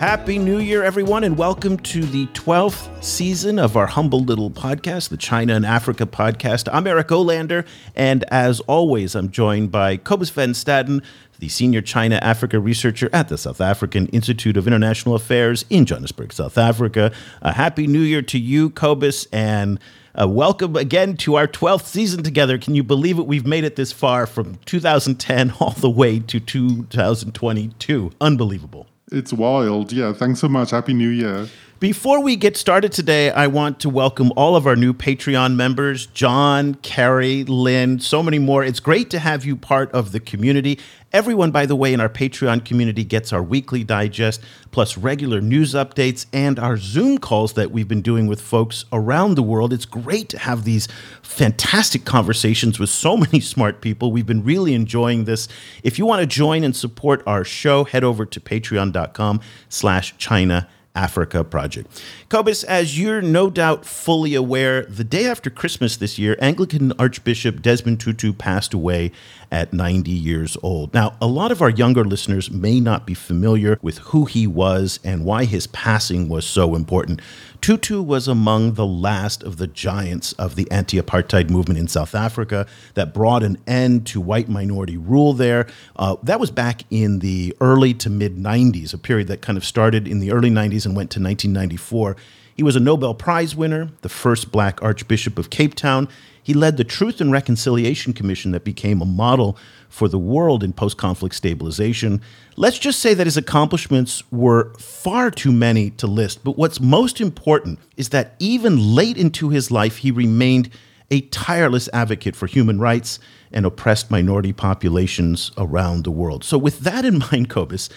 [0.00, 5.10] Happy New Year, everyone, and welcome to the 12th season of our humble little podcast,
[5.10, 6.70] the China and Africa podcast.
[6.72, 11.04] I'm Eric Olander, and as always, I'm joined by Cobus Van Staden,
[11.38, 16.32] the senior China Africa researcher at the South African Institute of International Affairs in Johannesburg,
[16.32, 17.12] South Africa.
[17.42, 19.78] A happy New Year to you, Cobus, and
[20.18, 22.56] uh, welcome again to our 12th season together.
[22.56, 23.26] Can you believe it?
[23.26, 28.12] We've made it this far from 2010 all the way to 2022.
[28.18, 28.86] Unbelievable.
[29.10, 29.92] It's wild.
[29.92, 30.12] Yeah.
[30.12, 30.70] Thanks so much.
[30.70, 31.48] Happy New Year.
[31.80, 36.04] Before we get started today, I want to welcome all of our new Patreon members
[36.08, 38.62] John, Carrie, Lynn, so many more.
[38.62, 40.78] It's great to have you part of the community.
[41.10, 44.42] Everyone, by the way, in our Patreon community gets our weekly digest,
[44.72, 49.36] plus regular news updates and our Zoom calls that we've been doing with folks around
[49.36, 49.72] the world.
[49.72, 50.86] It's great to have these
[51.22, 54.12] fantastic conversations with so many smart people.
[54.12, 55.48] We've been really enjoying this.
[55.82, 60.68] If you want to join and support our show, head over to patreon.com slash China
[60.94, 62.02] Africa Project.
[62.28, 67.62] Cobus, as you're no doubt fully aware, the day after Christmas this year, Anglican Archbishop
[67.62, 69.12] Desmond Tutu passed away
[69.50, 70.94] at 90 years old.
[70.94, 75.00] Now, a lot of our younger listeners may not be familiar with who he was
[75.02, 77.20] and why his passing was so important.
[77.60, 82.14] Tutu was among the last of the giants of the anti apartheid movement in South
[82.14, 85.66] Africa that brought an end to white minority rule there.
[85.96, 89.64] Uh, that was back in the early to mid 90s, a period that kind of
[89.64, 92.16] started in the early 90s and went to 1994.
[92.54, 96.08] He was a Nobel Prize winner, the first black Archbishop of Cape Town.
[96.50, 99.56] He led the Truth and Reconciliation Commission that became a model
[99.88, 102.20] for the world in post conflict stabilization.
[102.56, 107.20] Let's just say that his accomplishments were far too many to list, but what's most
[107.20, 110.70] important is that even late into his life, he remained
[111.08, 113.20] a tireless advocate for human rights
[113.52, 116.42] and oppressed minority populations around the world.
[116.42, 117.88] So, with that in mind, Cobus,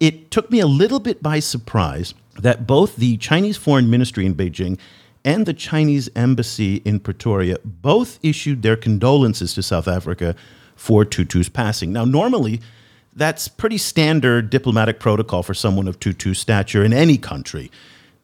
[0.00, 4.34] it took me a little bit by surprise that both the Chinese Foreign Ministry in
[4.34, 4.80] Beijing
[5.24, 10.34] and the Chinese Embassy in Pretoria both issued their condolences to South Africa
[10.76, 11.92] for Tutu's passing.
[11.92, 12.60] Now, normally,
[13.14, 17.70] that's pretty standard diplomatic protocol for someone of Tutu's stature in any country.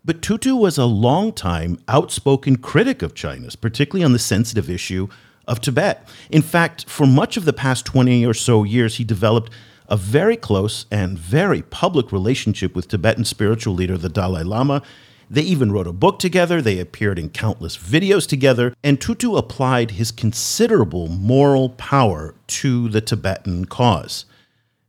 [0.04, 5.08] But Tutu was a long-time outspoken critic of China's, particularly on the sensitive issue
[5.48, 6.08] of Tibet.
[6.30, 9.52] In fact, for much of the past 20 or so years, he developed
[9.88, 14.82] a very close and very public relationship with Tibetan spiritual leader the Dalai Lama.
[15.28, 19.92] They even wrote a book together, they appeared in countless videos together, and Tutu applied
[19.92, 24.24] his considerable moral power to the Tibetan cause.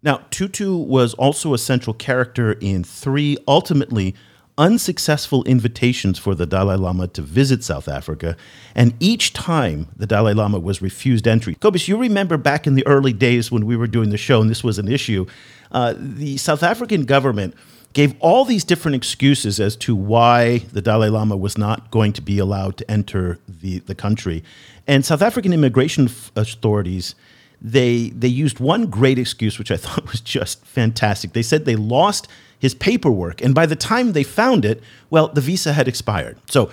[0.04, 4.14] Now, Tutu was also a central character in three ultimately
[4.60, 8.36] unsuccessful invitations for the Dalai Lama to visit South Africa,
[8.76, 11.56] and each time the Dalai Lama was refused entry.
[11.56, 14.50] Cobus, you remember back in the early days when we were doing the show and
[14.50, 15.26] this was an issue,
[15.72, 17.56] uh, the South African government
[17.98, 22.22] gave all these different excuses as to why the Dalai Lama was not going to
[22.22, 24.44] be allowed to enter the, the country.
[24.86, 27.16] And South African immigration authorities
[27.60, 31.34] they they used one great excuse which I thought was just fantastic.
[31.34, 32.28] They said they lost
[32.60, 33.42] his paperwork.
[33.42, 34.80] And by the time they found it,
[35.10, 36.38] well, the visa had expired.
[36.52, 36.70] So,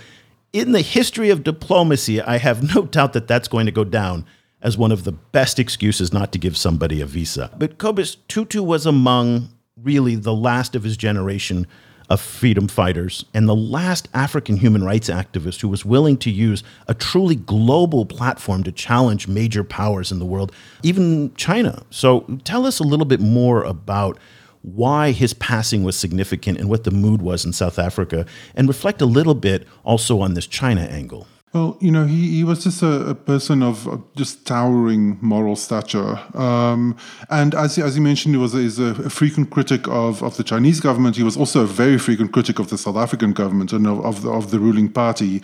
[0.52, 4.26] in the history of diplomacy, I have no doubt that that's going to go down
[4.60, 7.50] as one of the best excuses not to give somebody a visa.
[7.56, 9.48] But Cobus Tutu was among
[9.82, 11.66] really the last of his generation
[12.08, 16.62] of freedom fighters and the last African human rights activist who was willing to use
[16.86, 20.52] a truly global platform to challenge major powers in the world,
[20.82, 21.82] even China.
[21.90, 24.18] So tell us a little bit more about
[24.62, 29.02] why his passing was significant and what the mood was in South Africa, and reflect
[29.02, 31.26] a little bit also on this China angle.
[31.54, 36.18] Well, you know, he, he was just a, a person of just towering moral stature.
[36.34, 36.96] Um,
[37.30, 40.80] and as, as you mentioned, he was a, a, frequent critic of, of the Chinese
[40.80, 41.14] government.
[41.14, 44.22] He was also a very frequent critic of the South African government and of, of,
[44.22, 45.42] the, of the ruling party.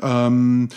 [0.00, 0.68] Um,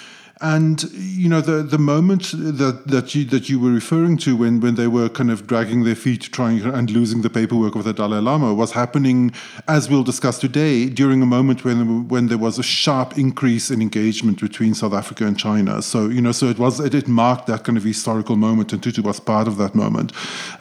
[0.41, 4.59] And you know the the moment that that you that you were referring to when
[4.59, 7.93] when they were kind of dragging their feet trying and losing the paperwork of the
[7.93, 9.31] Dalai Lama was happening
[9.67, 13.81] as we'll discuss today during a moment when when there was a sharp increase in
[13.81, 15.81] engagement between South Africa and China.
[15.81, 18.81] So you know so it was it, it marked that kind of historical moment and
[18.81, 20.11] Tutu was part of that moment.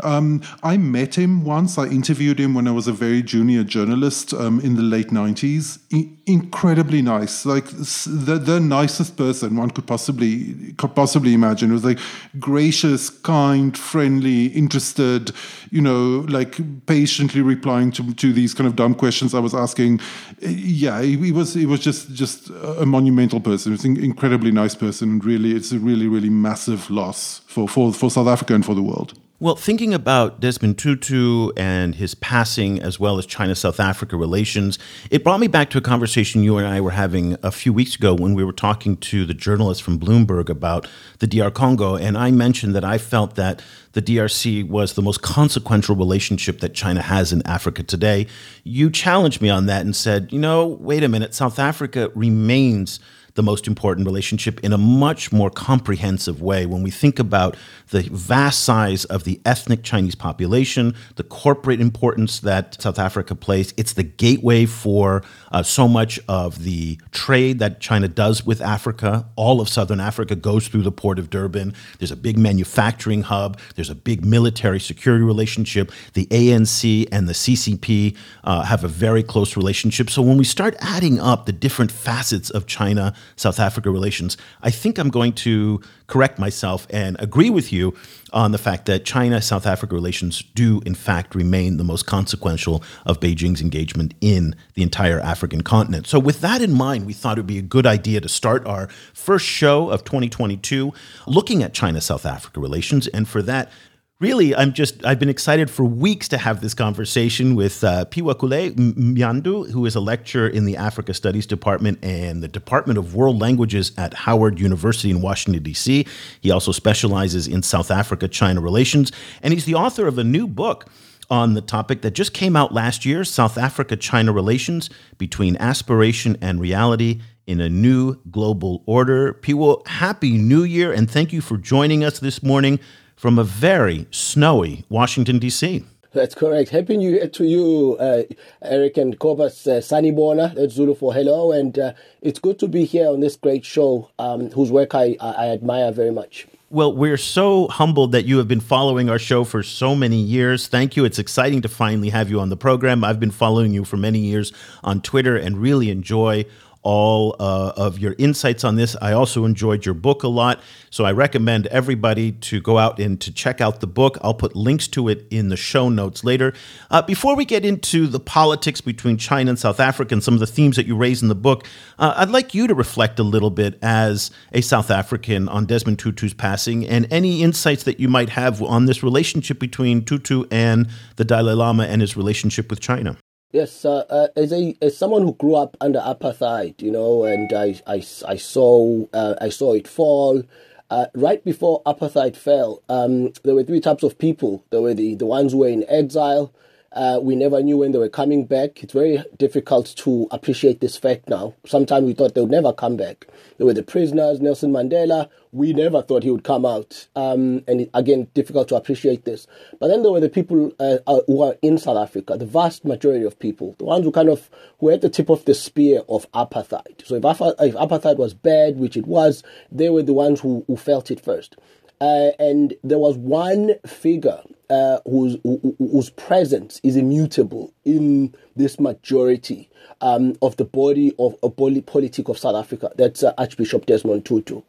[0.02, 1.78] Um, I met him once.
[1.78, 5.78] I interviewed him when I was a very junior journalist um, in the late 90s.
[5.92, 11.70] I- incredibly nice, like the, the nicest person one could possibly could possibly imagine.
[11.70, 11.98] It was like
[12.38, 15.32] gracious, kind, friendly, interested,
[15.70, 20.00] you know, like patiently replying to, to these kind of dumb questions I was asking.
[20.40, 23.72] Yeah, he, he was he was just just a monumental person.
[23.72, 27.68] He was an incredibly nice person, and really, it's a really really massive loss for
[27.68, 29.18] for, for South Africa and for the world.
[29.42, 34.78] Well, thinking about Desmond Tutu and his passing, as well as China South Africa relations,
[35.10, 37.96] it brought me back to a conversation you and I were having a few weeks
[37.96, 40.86] ago when we were talking to the journalist from Bloomberg about
[41.20, 41.96] the DR Congo.
[41.96, 46.74] And I mentioned that I felt that the DRC was the most consequential relationship that
[46.74, 48.26] China has in Africa today.
[48.62, 53.00] You challenged me on that and said, you know, wait a minute, South Africa remains
[53.34, 57.56] the most important relationship in a much more comprehensive way when we think about
[57.90, 63.74] the vast size of the ethnic Chinese population, the corporate importance that South Africa plays.
[63.76, 65.22] It's the gateway for
[65.52, 69.26] uh, so much of the trade that China does with Africa.
[69.36, 71.74] All of Southern Africa goes through the port of Durban.
[71.98, 75.92] There's a big manufacturing hub, there's a big military security relationship.
[76.14, 80.10] The ANC and the CCP uh, have a very close relationship.
[80.10, 84.70] So when we start adding up the different facets of China South Africa relations, I
[84.70, 87.94] think I'm going to correct myself and agree with you
[88.32, 92.82] on the fact that China South Africa relations do, in fact, remain the most consequential
[93.06, 96.06] of Beijing's engagement in the entire African continent.
[96.06, 98.66] So, with that in mind, we thought it would be a good idea to start
[98.66, 100.92] our first show of 2022
[101.26, 103.06] looking at China South Africa relations.
[103.08, 103.70] And for that,
[104.20, 108.74] really, I'm just, I've been excited for weeks to have this conversation with uh, Phiwokuhle
[108.74, 113.40] Mnyandu, who is a lecturer in the Africa Studies Department and the Department of World
[113.40, 116.06] Languages at Howard University in Washington, D.C.
[116.42, 119.10] He also specializes in South Africa China relations,
[119.42, 120.86] and he's the author of a new book
[121.30, 126.36] on the topic that just came out last year South Africa China relations between aspiration
[126.42, 129.34] and reality in a new global order.
[129.34, 132.78] Phiwo, happy new year, and thank you for joining us this morning
[133.20, 135.84] from a very snowy Washington, D.C.
[136.12, 136.70] That's correct.
[136.70, 138.22] Happy New Year to you, uh,
[138.62, 140.54] Eric and Cobus uh, Sanibona.
[140.54, 141.52] That's Zulu for hello.
[141.52, 145.18] And uh, it's good to be here on this great show, um, whose work I,
[145.20, 146.46] I admire very much.
[146.70, 150.66] Well, we're so humbled that you have been following our show for so many years.
[150.66, 151.04] Thank you.
[151.04, 153.04] It's exciting to finally have you on the program.
[153.04, 154.50] I've been following you for many years
[154.82, 156.46] on Twitter and really enjoy
[156.82, 158.96] all uh, of your insights on this.
[159.00, 163.20] I also enjoyed your book a lot, so I recommend everybody to go out and
[163.20, 164.18] to check out the book.
[164.22, 166.54] I'll put links to it in the show notes later.
[166.90, 170.40] Uh, before we get into the politics between China and South Africa and some of
[170.40, 171.66] the themes that you raise in the book,
[171.98, 175.98] uh, I'd like you to reflect a little bit as a South African on Desmond
[175.98, 180.88] Tutu's passing and any insights that you might have on this relationship between Tutu and
[181.16, 183.16] the Dalai Lama and his relationship with China.
[183.52, 187.52] Yes, uh, uh, as a as someone who grew up under apartheid, you know, and
[187.52, 190.44] I I, I saw uh, I saw it fall.
[190.88, 194.64] Uh, right before apartheid fell, um, there were three types of people.
[194.70, 196.52] There were the, the ones who were in exile.
[196.92, 198.82] Uh, we never knew when they were coming back.
[198.82, 201.54] It's very difficult to appreciate this fact now.
[201.64, 203.28] Sometimes we thought they would never come back.
[203.58, 205.28] There were the prisoners, Nelson Mandela.
[205.52, 207.06] We never thought he would come out.
[207.14, 209.46] Um, and again, difficult to appreciate this.
[209.78, 212.84] But then there were the people uh, uh, who are in South Africa, the vast
[212.84, 214.50] majority of people, the ones who kind of
[214.80, 217.06] were at the tip of the spear of apartheid.
[217.06, 220.76] So if, if apartheid was bad, which it was, they were the ones who, who
[220.76, 221.56] felt it first.
[222.00, 224.40] Uh, and there was one figure
[224.70, 225.36] uh, whose,
[225.78, 229.68] whose presence is immutable in this majority
[230.00, 232.90] um, of the body of a politic of South Africa.
[232.96, 234.62] That's uh, Archbishop Desmond Tutu.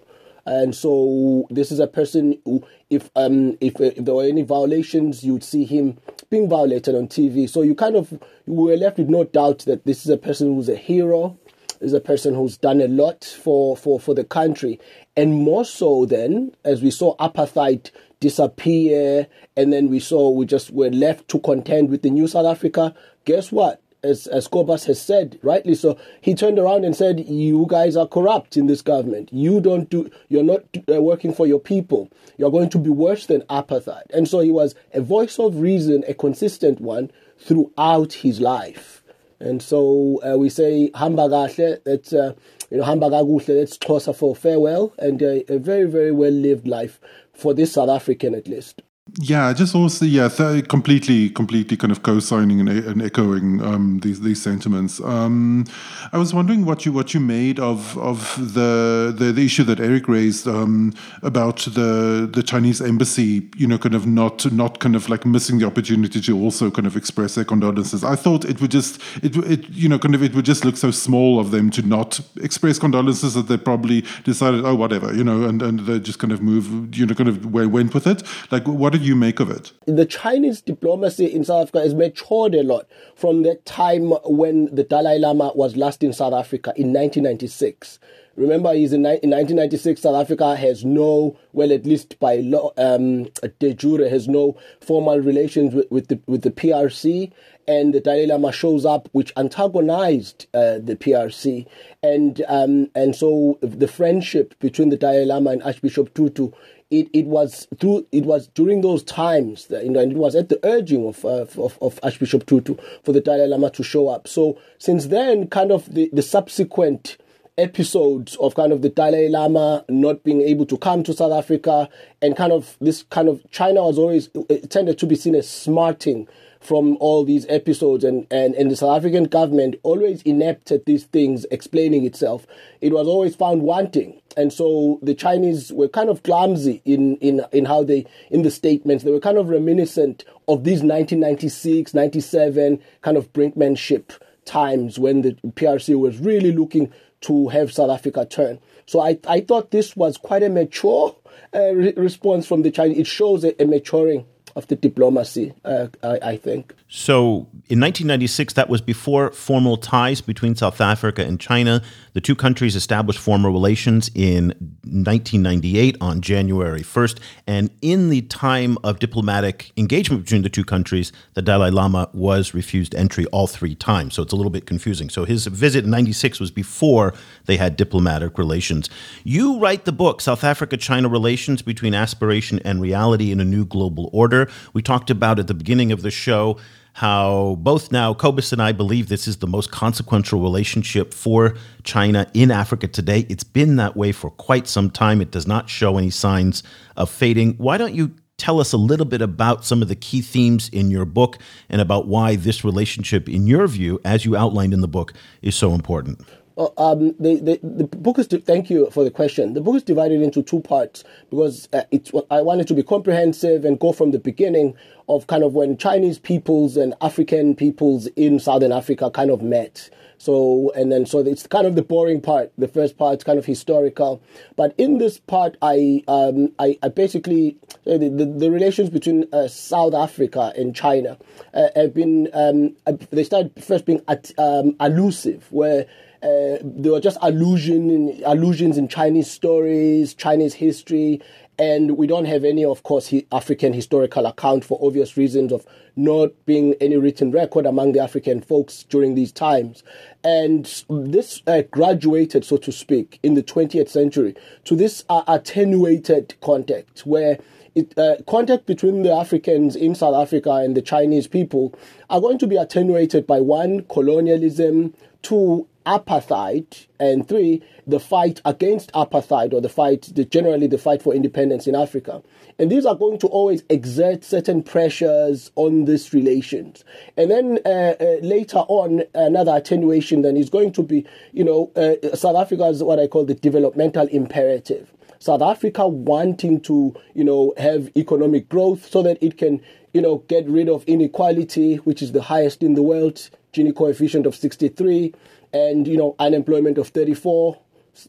[0.46, 5.24] And so this is a person who, if um, if, if there were any violations,
[5.24, 7.48] you'd see him being violated on TV.
[7.48, 10.56] So you kind of you were left with no doubt that this is a person
[10.56, 11.38] who's a hero,
[11.82, 14.80] is a person who's done a lot for, for, for the country.
[15.18, 20.72] And more so then, as we saw apartheid disappear, and then we saw we just
[20.72, 22.96] were left to contend with the new South Africa.
[23.26, 23.82] Guess what?
[24.04, 28.08] As, as Cobus has said, rightly so, he turned around and said, "You guys are
[28.08, 29.30] corrupt in this government.
[29.32, 30.10] You don't do.
[30.28, 32.10] You're not uh, working for your people.
[32.38, 36.04] You're going to be worse than apartheid." And so he was a voice of reason,
[36.08, 39.01] a consistent one throughout his life.
[39.42, 41.84] And so uh, we say hamba kahle.
[41.84, 42.34] That uh,
[42.70, 47.00] you know, hamba kakuhle, let's Xhosa for farewell, and a very, very well lived life
[47.34, 48.82] for this South African at least.
[49.20, 54.22] Yeah, just also yeah, th- completely, completely kind of co-signing and, and echoing um, these
[54.22, 55.02] these sentiments.
[55.02, 55.66] Um,
[56.14, 59.80] I was wondering what you what you made of of the the, the issue that
[59.82, 60.94] Eric raised um,
[61.24, 65.58] about the the Chinese embassy, you know, kind of not not kind of like missing
[65.58, 68.04] the opportunity to also kind of express their condolences.
[68.06, 70.78] I thought it would just it it you know kind of it would just look
[70.78, 75.24] so small of them to not express condolences that they probably decided oh whatever you
[75.24, 78.24] know and and they just kind of move you know kind of went with it.
[78.52, 79.72] Like what did you make of it?
[79.86, 84.84] The Chinese diplomacy in South Africa has matured a lot from the time when the
[84.84, 88.00] Dalai Lama was last in South Africa in 1996.
[88.36, 90.02] Remember, he's in, in 1996.
[90.02, 93.26] South Africa has no, well, at least by law, um,
[93.60, 97.32] de jure, has no formal relations with, with the with the PRC.
[97.68, 101.68] And the Dalai Lama shows up, which antagonized uh, the PRC,
[102.02, 106.52] and um, and so the friendship between the Dalai Lama and Archbishop Tutu
[106.92, 110.36] it, it was through it was during those times that, you know, and it was
[110.36, 114.10] at the urging of, uh, of, of Archbishop Tutu for the Dalai Lama to show
[114.10, 114.28] up.
[114.28, 117.18] So since then, kind of the, the subsequent
[117.62, 121.88] episodes of kind of the Dalai Lama not being able to come to South Africa
[122.22, 124.30] and kind of this kind of China was always
[124.70, 126.28] tended to be seen as smarting
[126.62, 131.06] from all these episodes and, and, and the South African government always inept at these
[131.06, 132.46] things explaining itself.
[132.82, 134.22] It was always found wanting.
[134.38, 138.52] And so the Chinese were kind of clumsy in, in, in how they, in the
[138.52, 144.12] statements, they were kind of reminiscent of these 1996, 97 kind of brinkmanship
[144.46, 146.92] times when the PRC was really looking
[147.22, 148.60] to have South Africa turn.
[148.86, 151.16] So I, I thought this was quite a mature
[151.54, 153.00] uh, re- response from the Chinese.
[153.00, 156.74] It shows a, a maturing of the diplomacy, uh, I, I, think.
[156.88, 161.82] So in 1996, that was before formal ties between South Africa and China.
[162.14, 164.50] The two countries established formal relations in
[164.84, 167.20] 1998 on January 1st.
[167.48, 172.54] And in the time of diplomatic engagement between the two countries, the Dalai Lama was
[172.54, 174.16] refused entry all three times.
[174.16, 175.10] So it's a little bit confusing.
[175.10, 177.14] So his visit in 96 was before
[177.46, 178.90] they had diplomatic relations.
[179.24, 183.66] You write the book, South Africa China Relations Between Aspiration and Reality in a New
[183.66, 184.41] Global Order.
[184.74, 186.58] We talked about at the beginning of the show
[186.94, 192.30] how both now Cobus and I believe this is the most consequential relationship for China
[192.34, 193.26] in Africa today.
[193.30, 195.22] It's been that way for quite some time.
[195.22, 196.64] It does not show any signs
[196.98, 197.54] of fading.
[197.54, 200.90] Why don't you tell us a little bit about some of the key themes in
[200.90, 201.38] your book
[201.70, 205.56] and about why this relationship, in your view, as you outlined in the book, is
[205.56, 206.20] so important?
[206.62, 208.28] Uh, um, the, the, the book is.
[208.28, 209.54] thank you for the question.
[209.54, 212.12] The book is divided into two parts because uh, it's.
[212.30, 214.76] I wanted to be comprehensive and go from the beginning
[215.10, 219.90] of kind of when Chinese peoples and African peoples in Southern Africa kind of met.
[220.20, 222.52] So and then so it's kind of the boring part.
[222.60, 224.22] The first part is kind of historical,
[224.56, 229.48] but in this part, I um, I, I, basically the, the, the, relations between uh,
[229.48, 231.18] South Africa and China
[231.56, 232.76] uh, have been um,
[233.10, 235.88] they started first being at, um, allusive where
[236.24, 241.20] uh, there were just allusion allusions in Chinese stories, Chinese history,
[241.58, 246.30] and we don't have any, of course, African historical account for obvious reasons of not
[246.46, 249.84] being any written record among the African folks during these times.
[250.24, 254.36] And this uh, graduated, so to speak, in the 20th century
[254.66, 257.38] to this uh, attenuated contact where
[257.76, 261.74] it, uh, contact between the Africans in South Africa and the Chinese people
[262.10, 268.92] are going to be attenuated by one, colonialism, two, apartheid, and three, the fight against
[268.94, 272.22] apartheid or the fight, the, generally the fight for independence in Africa.
[272.60, 276.84] And these are going to always exert certain pressures on these relations.
[277.18, 281.72] And then uh, uh, later on, another attenuation then is going to be, you know,
[281.76, 284.94] uh, South Africa is what I call the developmental imperative.
[285.18, 289.62] South Africa wanting to, you know, have economic growth so that it can,
[289.94, 294.26] you know, get rid of inequality, which is the highest in the world, Gini coefficient
[294.26, 295.14] of 63
[295.54, 297.60] and you know unemployment of 34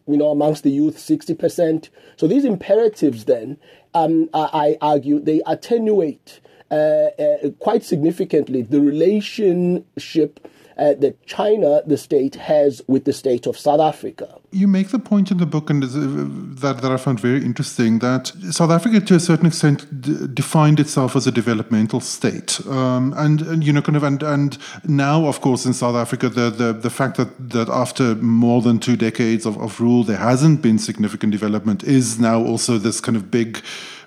[0.07, 3.59] you know amongst the youth 60% so these imperatives then
[3.95, 10.49] um, I, argue they attenuate uh, uh, quite significantly the relationship
[10.79, 14.39] uh, that China, the state, has with the state of South Africa.
[14.53, 18.33] You make the point in the book, and that, that I found very interesting, that
[18.51, 23.41] South Africa, to a certain extent, d- defined itself as a developmental state, um, and,
[23.43, 26.73] and, you know, kind of, and and now, of course, in South Africa, the the,
[26.73, 30.79] the fact that that after more than two decades of, of rule, there hasn't been
[30.79, 33.63] significant development is now also this kind of big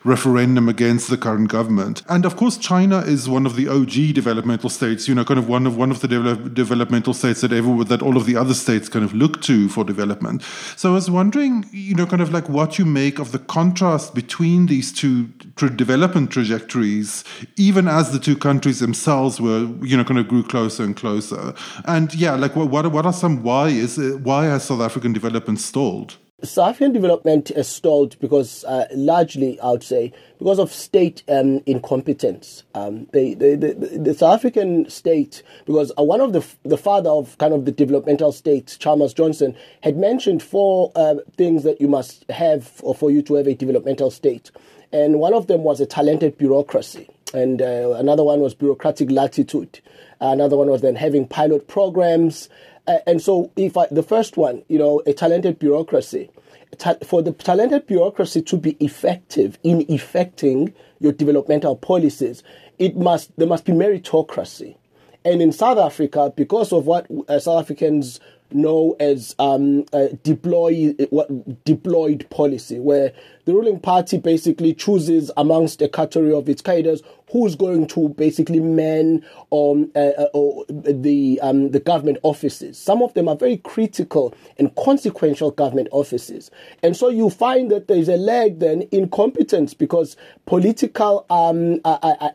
[0.05, 2.03] referendum against the current government.
[2.07, 5.07] And of course, China is one of the OG developmental states.
[5.07, 8.01] You know, kind of one of one of the develop, developmental states that ever that
[8.01, 10.34] all of the other states kind of look to for development.
[10.75, 14.13] So I was wondering, you know, kind of like what you make of the contrast
[14.15, 17.23] between these two tra- development trajectories,
[17.57, 21.53] even as the two countries themselves were, you know, kind of grew closer and closer.
[21.85, 25.13] And yeah, like what what, what are some why is it, why has South African
[25.13, 26.17] development stalled?
[26.45, 31.61] South African development has stalled because, uh, largely, I would say, because of state um,
[31.65, 32.63] incompetence.
[32.73, 37.09] Um, the, the, the, the, South African state, because uh, one of the the father
[37.09, 41.87] of kind of the developmental states, Chalmers Johnson, had mentioned four uh, things that you
[41.87, 44.51] must have for, for you to have a developmental state,
[44.91, 49.79] and one of them was a talented bureaucracy, and uh, another one was bureaucratic latitude.
[50.21, 52.49] Another one was then having pilot programs.
[52.87, 56.29] Uh, and so, if I, the first one, you know, a talented bureaucracy,
[56.77, 62.43] ta- for the talented bureaucracy to be effective in effecting your developmental policies,
[62.77, 64.75] it must there must be meritocracy.
[65.23, 68.19] And in South Africa, because of what uh, South Africans
[68.51, 69.83] know as um,
[70.23, 73.11] deploy, what, deployed policy, where
[73.45, 78.59] the ruling party basically chooses amongst a category of its cadres who's going to basically
[78.59, 82.77] man um, uh, uh, the um, the government offices.
[82.77, 86.49] Some of them are very critical and consequential government offices,
[86.81, 91.81] and so you find that there is a lag then in competence because political um,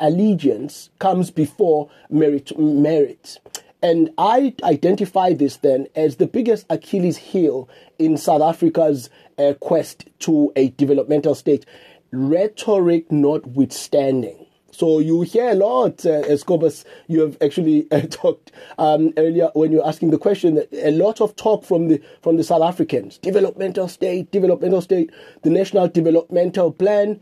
[0.00, 2.56] allegiance comes before merit.
[2.58, 3.38] merit.
[3.82, 7.68] And I identify this then as the biggest Achilles heel
[7.98, 9.08] in South Africa's
[9.38, 11.64] uh, quest to a developmental state,
[12.12, 14.46] rhetoric notwithstanding.
[14.72, 19.72] So you hear a lot, uh, Escobus, you have actually uh, talked um, earlier when
[19.72, 23.88] you're asking the question, a lot of talk from the from the South Africans, developmental
[23.88, 25.10] state, developmental state,
[25.42, 27.20] the National Developmental Plan.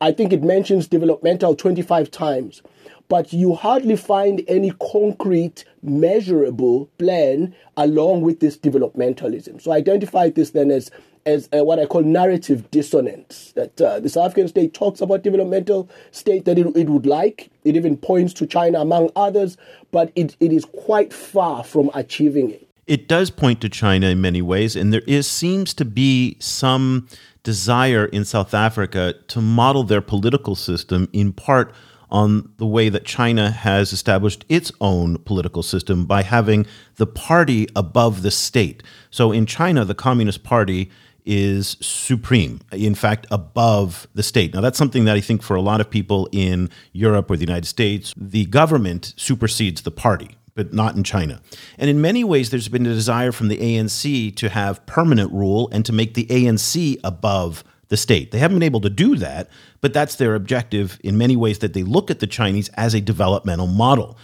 [0.00, 2.62] I think it mentions developmental 25 times
[3.08, 9.60] but you hardly find any concrete, measurable plan along with this developmentalism.
[9.60, 10.90] So I identify this then as
[11.26, 13.52] as uh, what I call narrative dissonance.
[13.54, 17.50] That uh, the South African state talks about developmental state that it, it would like.
[17.64, 19.56] It even points to China among others,
[19.90, 22.66] but it, it is quite far from achieving it.
[22.86, 27.06] It does point to China in many ways, and there is seems to be some
[27.42, 31.74] desire in South Africa to model their political system in part
[32.10, 37.68] on the way that China has established its own political system by having the party
[37.76, 38.82] above the state.
[39.10, 40.90] So in China, the Communist Party
[41.24, 44.54] is supreme, in fact, above the state.
[44.54, 47.44] Now, that's something that I think for a lot of people in Europe or the
[47.44, 51.40] United States, the government supersedes the party but not in China.
[51.78, 55.68] And in many ways, there's been a desire from the ANC to have permanent rule
[55.70, 58.30] and to make the ANC above the state.
[58.30, 59.48] They haven't been able to do that,
[59.80, 63.00] but that's their objective in many ways that they look at the Chinese as a
[63.00, 64.18] developmental model.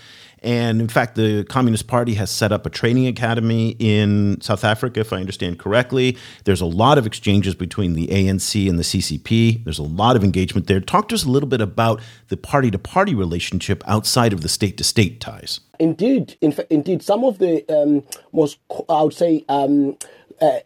[0.45, 5.01] And in fact, the Communist Party has set up a training academy in South Africa,
[5.01, 6.19] if I understand correctly.
[6.45, 9.65] There's a lot of exchanges between the ANC and the CCP.
[9.65, 10.81] There's a lot of engagement there.
[10.81, 14.51] Talk to us a little bit about the party to party relationship outside of the
[14.51, 15.61] state to state ties.
[15.81, 18.03] Indeed, in indeed, some of the um,
[18.35, 18.59] most,
[18.91, 19.97] I would say, um,
[20.43, 20.59] uh,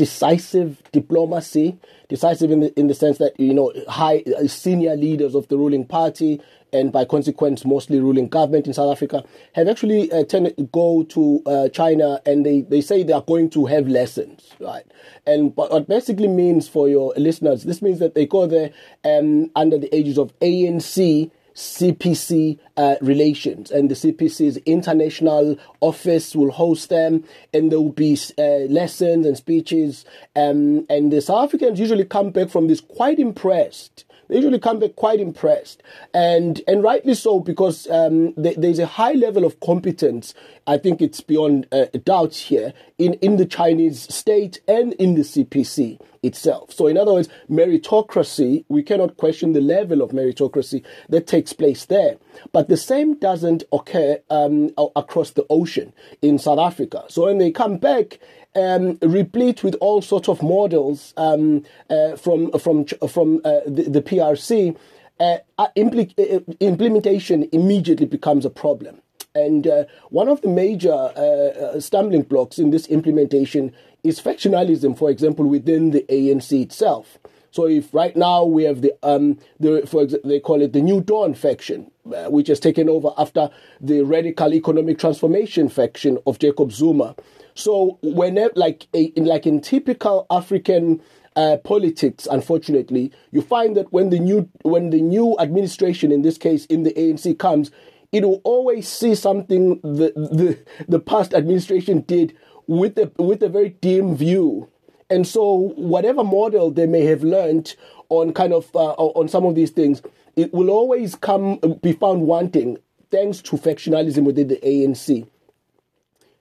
[0.00, 5.34] decisive diplomacy, decisive in the, in the sense that, you know, high uh, senior leaders
[5.34, 6.40] of the ruling party
[6.72, 11.02] and by consequence mostly ruling government in South Africa have actually uh, tended to go
[11.02, 14.86] to uh, China and they, they say they are going to have lessons, right?
[15.26, 18.70] And but what basically means for your listeners, this means that they go there
[19.04, 26.50] and under the aegis of ANC CPC uh, relations, and the CPC's international office will
[26.50, 30.06] host them, and there will be uh, lessons and speeches.
[30.34, 34.04] Um, and the South Africans usually come back from this quite impressed.
[34.30, 35.82] They usually come back quite impressed,
[36.14, 40.34] and and rightly so because um, th- there's a high level of competence.
[40.68, 45.22] I think it's beyond uh, doubt here in in the Chinese state and in the
[45.22, 46.72] CPC itself.
[46.72, 51.84] So, in other words, meritocracy, we cannot question the level of meritocracy that takes place
[51.86, 52.16] there.
[52.52, 57.04] But the same doesn't occur um, across the ocean in South Africa.
[57.08, 58.18] So, when they come back,
[58.54, 64.02] um, replete with all sorts of models um, uh, from from from uh, the, the,
[64.02, 64.76] PRC,
[65.20, 69.00] uh, uh, impl- uh, implementation immediately becomes a problem.
[69.34, 75.08] And uh, one of the major uh, stumbling blocks in this implementation is factionalism, for
[75.08, 77.18] example, within the ANC itself.
[77.50, 81.00] So if right now we have the um the for they call it the New
[81.00, 86.72] Dawn faction, uh, which has taken over after the radical economic transformation faction of Jacob
[86.72, 87.16] Zuma.
[87.54, 91.02] So whenever like a, in like in typical African
[91.36, 96.38] uh, politics, unfortunately, you find that when the new when the new administration, in this
[96.38, 97.70] case in the ANC, comes,
[98.12, 100.58] it will always see something the the,
[100.88, 102.36] the past administration did
[102.66, 104.69] with a with a very dim view.
[105.10, 107.74] And so, whatever model they may have learned
[108.08, 110.02] on kind of uh, on some of these things,
[110.36, 112.78] it will always come be found wanting
[113.10, 115.26] thanks to factionalism within the ANC.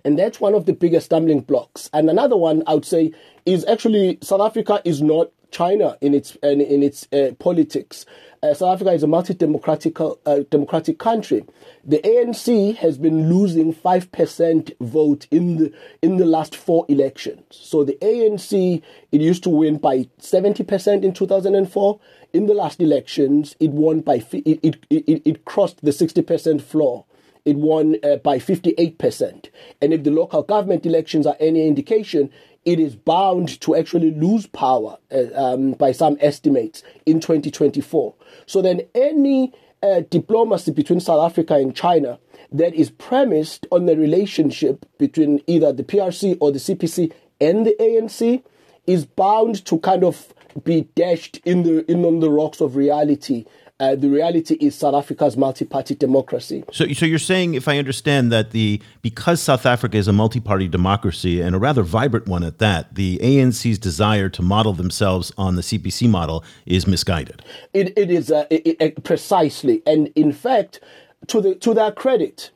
[0.06, 1.90] And that's one of the biggest stumbling blocks.
[1.94, 3.12] And another one I would say
[3.46, 8.06] is actually South Africa is not China in its in, in its uh, politics.
[8.42, 10.16] Uh, South Africa is a multi-democratic uh,
[10.50, 11.46] democratic country.
[11.84, 17.44] The ANC has been losing five percent vote in the in the last four elections.
[17.50, 18.82] So the ANC
[19.12, 22.00] it used to win by seventy percent in two thousand and four.
[22.32, 26.62] In the last elections, it won by it it, it, it crossed the sixty percent
[26.62, 27.06] floor
[27.46, 29.50] it won uh, by 58%.
[29.82, 32.32] And if the local government elections are any indication,
[32.66, 38.14] it is bound to actually lose power uh, um, by some estimates in 2024.
[38.46, 42.20] So then any uh, diplomacy between South Africa and China
[42.52, 47.76] that is premised on the relationship between either the PRC or the CPC and the
[47.80, 48.44] ANC
[48.88, 53.46] is bound to kind of be dashed in the in on the rocks of reality
[53.80, 56.64] uh, the reality is South Africa's multi-party democracy.
[56.72, 60.68] So, so you're saying, if I understand that, the because South Africa is a multi-party
[60.68, 65.56] democracy and a rather vibrant one at that, the ANC's desire to model themselves on
[65.56, 67.42] the CPC model is misguided.
[67.74, 70.82] It, it is uh, it, it, precisely, and in fact,
[71.28, 72.52] to the to their credit,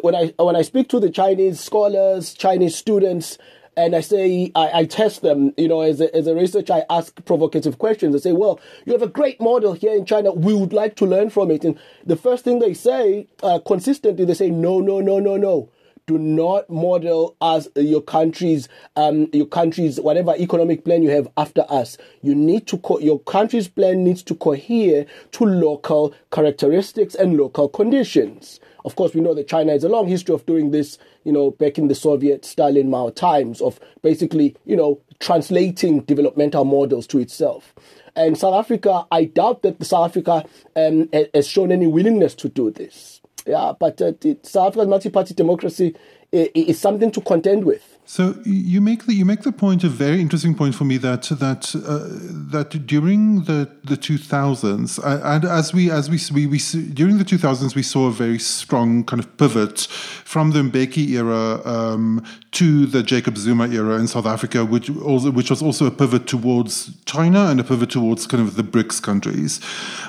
[0.00, 3.36] when I when I speak to the Chinese scholars, Chinese students,
[3.76, 6.84] and I say, I, I, test them, you know, as a, as a researcher, I
[6.90, 8.14] ask provocative questions.
[8.14, 10.32] I say, well, you have a great model here in China.
[10.32, 11.64] We would like to learn from it.
[11.64, 15.70] And the first thing they say, uh, consistently, they say, no, no, no, no, no.
[16.06, 21.64] Do not model as your country's, um, your country's whatever economic plan you have after
[21.68, 21.96] us.
[22.22, 27.68] You need to co- your country's plan needs to cohere to local characteristics and local
[27.68, 28.58] conditions.
[28.84, 31.52] Of course, we know that China has a long history of doing this, you know,
[31.52, 37.18] back in the Soviet Stalin Mao times of basically, you know, translating developmental models to
[37.18, 37.74] itself.
[38.14, 40.44] And South Africa, I doubt that South Africa
[40.76, 43.20] um, has shown any willingness to do this.
[43.46, 45.96] Yeah, but uh, South Africa's multi-party democracy
[46.32, 47.91] is something to contend with.
[48.12, 51.22] So you make the you make the point a very interesting point for me that
[51.30, 52.08] that uh,
[52.50, 56.58] that during the the two thousands and as we as we, we we
[56.92, 59.86] during the two thousands we saw a very strong kind of pivot
[60.32, 62.22] from the Mbeki era um,
[62.52, 66.26] to the Jacob Zuma era in South Africa, which also which was also a pivot
[66.26, 69.58] towards China and a pivot towards kind of the BRICS countries.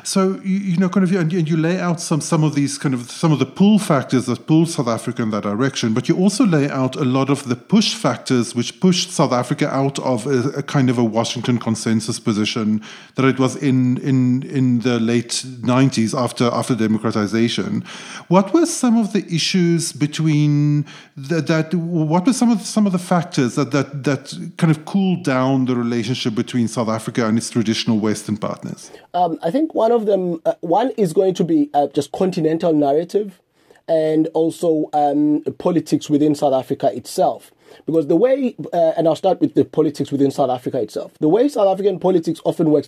[0.03, 2.77] So you, you know, kind of, and and you lay out some some of these
[2.77, 6.09] kind of some of the pull factors that pull South Africa in that direction, but
[6.09, 9.99] you also lay out a lot of the push factors which pushed South Africa out
[9.99, 12.83] of a, a kind of a Washington consensus position
[13.15, 17.83] that it was in in in the late nineties after after democratization.
[18.27, 21.73] What were some of the issues between the, that?
[21.73, 25.23] What were some of the, some of the factors that, that that kind of cooled
[25.23, 28.91] down the relationship between South Africa and its traditional Western partners?
[29.13, 32.73] Um, I think one of them, uh, one is going to be uh, just continental
[32.73, 33.39] narrative,
[33.87, 37.51] and also um, politics within South Africa itself.
[37.85, 41.13] Because the way, uh, and I'll start with the politics within South Africa itself.
[41.19, 42.87] The way South African politics often works,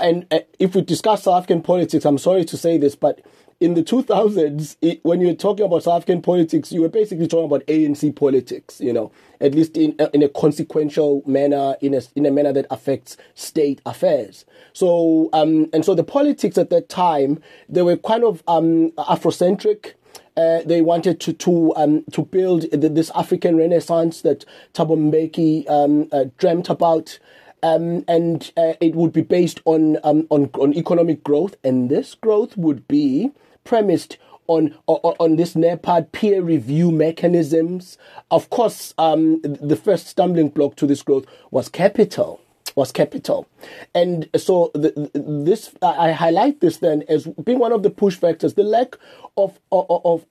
[0.00, 3.20] and uh, if we discuss South African politics, I'm sorry to say this, but
[3.60, 7.26] in the 2000s, it, when you were talking about South African politics, you were basically
[7.26, 12.02] talking about ANC politics, you know, at least in, in a consequential manner, in a,
[12.16, 14.44] in a manner that affects state affairs.
[14.72, 19.92] So, um, and so the politics at that time, they were kind of um, Afrocentric.
[20.36, 26.08] Uh, they wanted to to um, to build this African Renaissance that Thabo Mbeki um,
[26.12, 27.18] uh, dreamt about.
[27.62, 32.14] Um, and uh, it would be based on, um, on on economic growth, and this
[32.14, 33.30] growth would be
[33.64, 34.18] premised
[34.48, 37.96] on on, on this NEPAD peer review mechanisms.
[38.30, 42.43] Of course, um, the first stumbling block to this growth was capital.
[42.74, 43.46] Was capital,
[43.94, 48.54] and so the, this I highlight this then as being one of the push factors:
[48.54, 48.96] the lack
[49.36, 50.26] of of of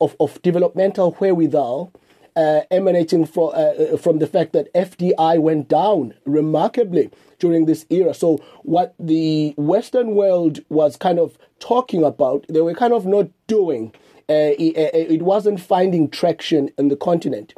[0.00, 1.92] of, of, developmental wherewithal
[2.38, 8.14] uh, emanating from, uh, from the fact that FDI went down remarkably during this era.
[8.14, 13.28] So, what the Western world was kind of talking about, they were kind of not
[13.48, 13.92] doing.
[14.30, 17.54] Uh, it, uh, it, wasn't finding traction in the continent.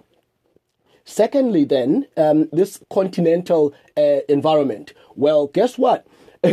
[1.10, 4.92] Secondly, then, um, this continental uh, environment.
[5.16, 6.06] Well, guess what?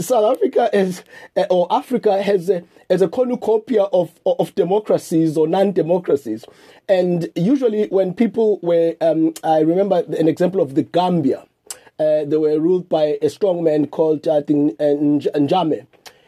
[0.00, 1.02] South Africa is,
[1.36, 6.44] uh, or Africa has a, has a cornucopia of, of democracies or non-democracies.
[6.88, 11.44] And usually when people were, um, I remember an example of the Gambia.
[11.98, 15.86] uh, they were ruled by a strong man called I think Jammeh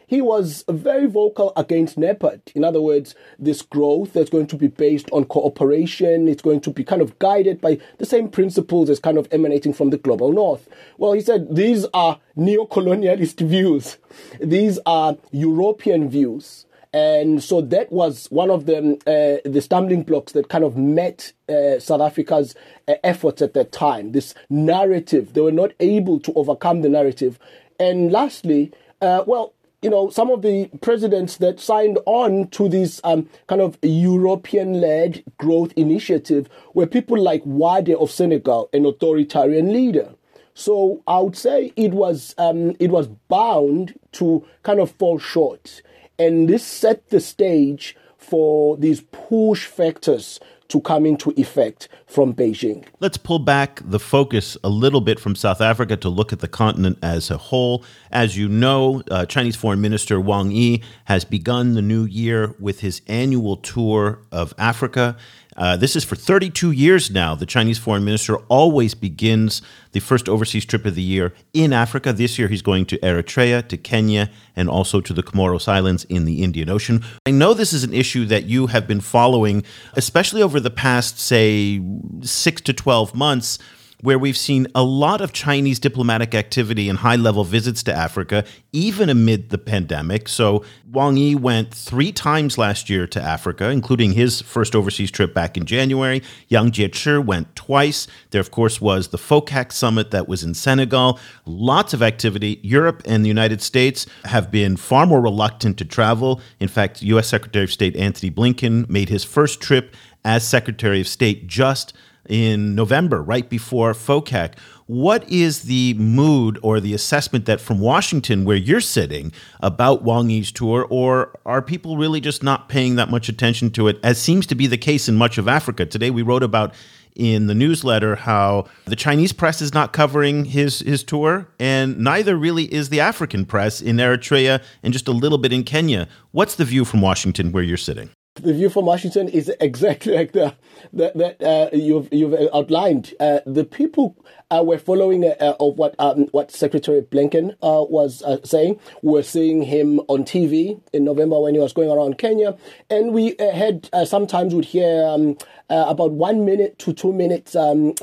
[0.09, 2.41] he was very vocal against NEPAD.
[2.55, 6.71] In other words, this growth that's going to be based on cooperation, it's going to
[6.71, 10.33] be kind of guided by the same principles as kind of emanating from the global
[10.33, 10.67] north.
[10.97, 13.99] Well, he said these are neo-colonialist views.
[14.41, 16.65] These are European views.
[16.91, 21.33] And so that was one of the uh, the stumbling blocks that kind of met
[21.47, 22.55] uh, South Africa's
[22.87, 24.13] uh, efforts at that time.
[24.13, 27.37] This narrative, they were not able to overcome the narrative.
[27.79, 28.71] And lastly,
[29.03, 33.61] uh, well, you know, some of the presidents that signed on to this um, kind
[33.61, 40.13] of European led growth initiative were people like Wade of Senegal, an authoritarian leader.
[40.53, 45.81] So I would say it was um, it was bound to kind of fall short,
[46.17, 52.85] and this set the stage for these push factors to come into effect from Beijing.
[52.99, 56.47] Let's pull back the focus a little bit from South Africa to look at the
[56.47, 57.83] continent as a whole.
[58.11, 62.79] As you know, uh, Chinese Foreign Minister Wang Yi has begun the new year with
[62.81, 65.17] his annual tour of Africa.
[65.57, 67.35] Uh, this is for 32 years now.
[67.35, 72.13] The Chinese foreign minister always begins the first overseas trip of the year in Africa.
[72.13, 76.25] This year, he's going to Eritrea, to Kenya, and also to the Comoros Islands in
[76.25, 77.03] the Indian Ocean.
[77.25, 81.19] I know this is an issue that you have been following, especially over the past,
[81.19, 81.81] say,
[82.21, 83.57] six to 12 months
[84.01, 88.45] where we've seen a lot of Chinese diplomatic activity and high level visits to Africa,
[88.71, 90.29] even amid the pandemic.
[90.29, 95.33] So, Wang Yi went three times last year to Africa, including his first overseas trip
[95.33, 96.23] back in January.
[96.47, 98.07] Yang Jiechi went twice.
[98.31, 101.19] There, of course, was the FOCAC summit that was in Senegal.
[101.45, 102.59] Lots of activity.
[102.63, 106.41] Europe and the United States have been far more reluctant to travel.
[106.59, 107.27] In fact, U.S.
[107.27, 111.93] Secretary of State Antony Blinken made his first trip as Secretary of State just
[112.29, 114.53] in November, right before FOCAC.
[114.85, 120.29] What is the mood or the assessment that from Washington, where you're sitting, about Wang
[120.29, 124.17] Yi's tour, or are people really just not paying that much attention to it, as
[124.17, 125.85] seems to be the case in much of Africa?
[125.85, 126.73] Today, we wrote about
[127.15, 132.35] in the newsletter how the Chinese press is not covering his his tour, and neither
[132.35, 136.07] really is the African press in Eritrea and just a little bit in Kenya.
[136.31, 138.09] What's the view from Washington, where you're sitting?
[138.41, 140.55] The view from Washington is exactly like the
[140.93, 143.13] that uh, you've you've outlined.
[143.19, 144.15] Uh, the people
[144.51, 148.79] uh, were following uh, of what um, what Secretary Blinken uh, was uh, saying.
[149.01, 152.57] We were seeing him on TV in November when he was going around Kenya,
[152.89, 155.37] and we had sometimes would hear um,
[155.69, 157.93] about one minute to two minutes um,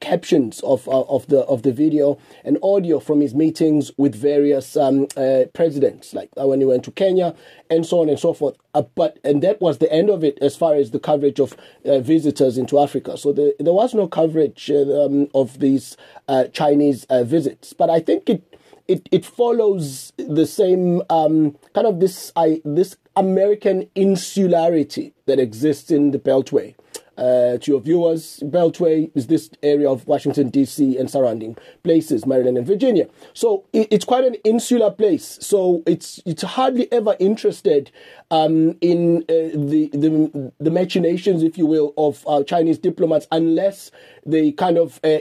[0.00, 5.06] captions of of the of the video and audio from his meetings with various um,
[5.54, 7.34] presidents, like when he went to Kenya
[7.70, 8.56] and so on and so forth.
[8.94, 12.58] but and that was the end of it as far as the coverage of visitors
[12.58, 13.16] into Africa.
[13.16, 15.96] So the, there was no coverage um, of these
[16.28, 17.72] uh, Chinese uh, visits.
[17.72, 18.42] But I think it
[18.86, 25.90] it, it follows the same um, kind of this I, this American insularity that exists
[25.90, 26.76] in the Beltway.
[27.16, 30.96] Uh, to your viewers, Beltway is this area of Washington, D.C.
[30.96, 33.08] and surrounding places, Maryland and Virginia.
[33.34, 35.36] So it, it's quite an insular place.
[35.40, 37.90] So it's it's hardly ever interested
[38.30, 43.90] um, in uh, the, the, the machinations, if you will, of uh, Chinese diplomats unless
[44.24, 45.18] they kind of uh,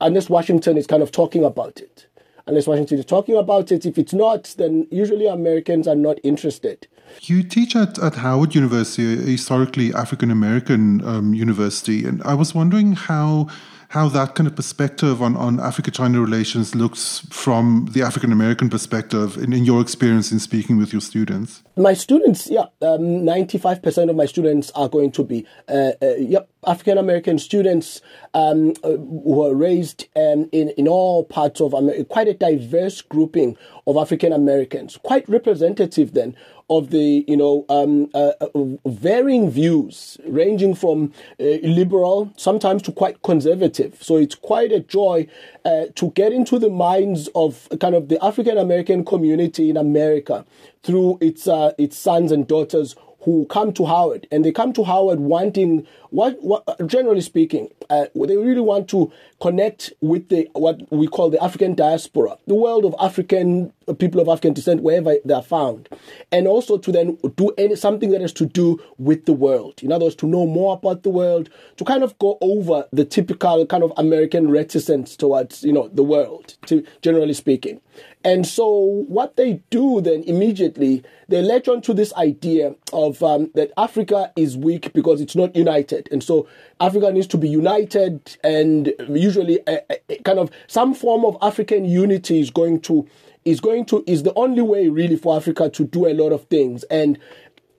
[0.00, 2.06] unless Washington is kind of talking about it.
[2.46, 6.86] Unless Washington is talking about it, if it's not, then usually Americans are not interested.
[7.22, 12.54] You teach at, at Howard University, a historically African American um, university, and I was
[12.54, 13.48] wondering how
[13.94, 18.68] how that kind of perspective on, on Africa China relations looks from the African American
[18.68, 21.62] perspective in, in your experience in speaking with your students.
[21.76, 26.48] My students, yeah, um, 95% of my students are going to be, uh, uh, yep,
[26.66, 28.00] African American students
[28.34, 33.00] um, uh, who are raised um, in, in all parts of America, quite a diverse
[33.00, 36.34] grouping of African Americans, quite representative then
[36.70, 38.48] of the you know um, uh, uh,
[38.86, 44.02] varying views, ranging from uh, liberal sometimes to quite conservative.
[44.02, 45.26] So it's quite a joy
[45.64, 50.46] uh, to get into the minds of kind of the African American community in America
[50.82, 54.84] through its uh, its sons and daughters who come to Howard, and they come to
[54.84, 60.80] Howard wanting what, what generally speaking, uh, they really want to connect with the what
[60.92, 65.34] we call the African diaspora, the world of African people of African descent wherever they
[65.34, 65.88] are found,
[66.30, 69.82] and also to then do any something that has to do with the world.
[69.82, 73.04] In other words, to know more about the world, to kind of go over the
[73.04, 77.80] typical kind of American reticence towards you know the world, to generally speaking.
[78.24, 83.50] And so what they do then immediately, they latch on to this idea of um,
[83.54, 86.03] that Africa is weak because it's not united.
[86.10, 86.48] And so
[86.80, 91.84] Africa needs to be united and usually a, a, kind of some form of African
[91.84, 93.06] unity is going to
[93.44, 96.44] is going to is the only way really for Africa to do a lot of
[96.44, 96.82] things.
[96.84, 97.18] And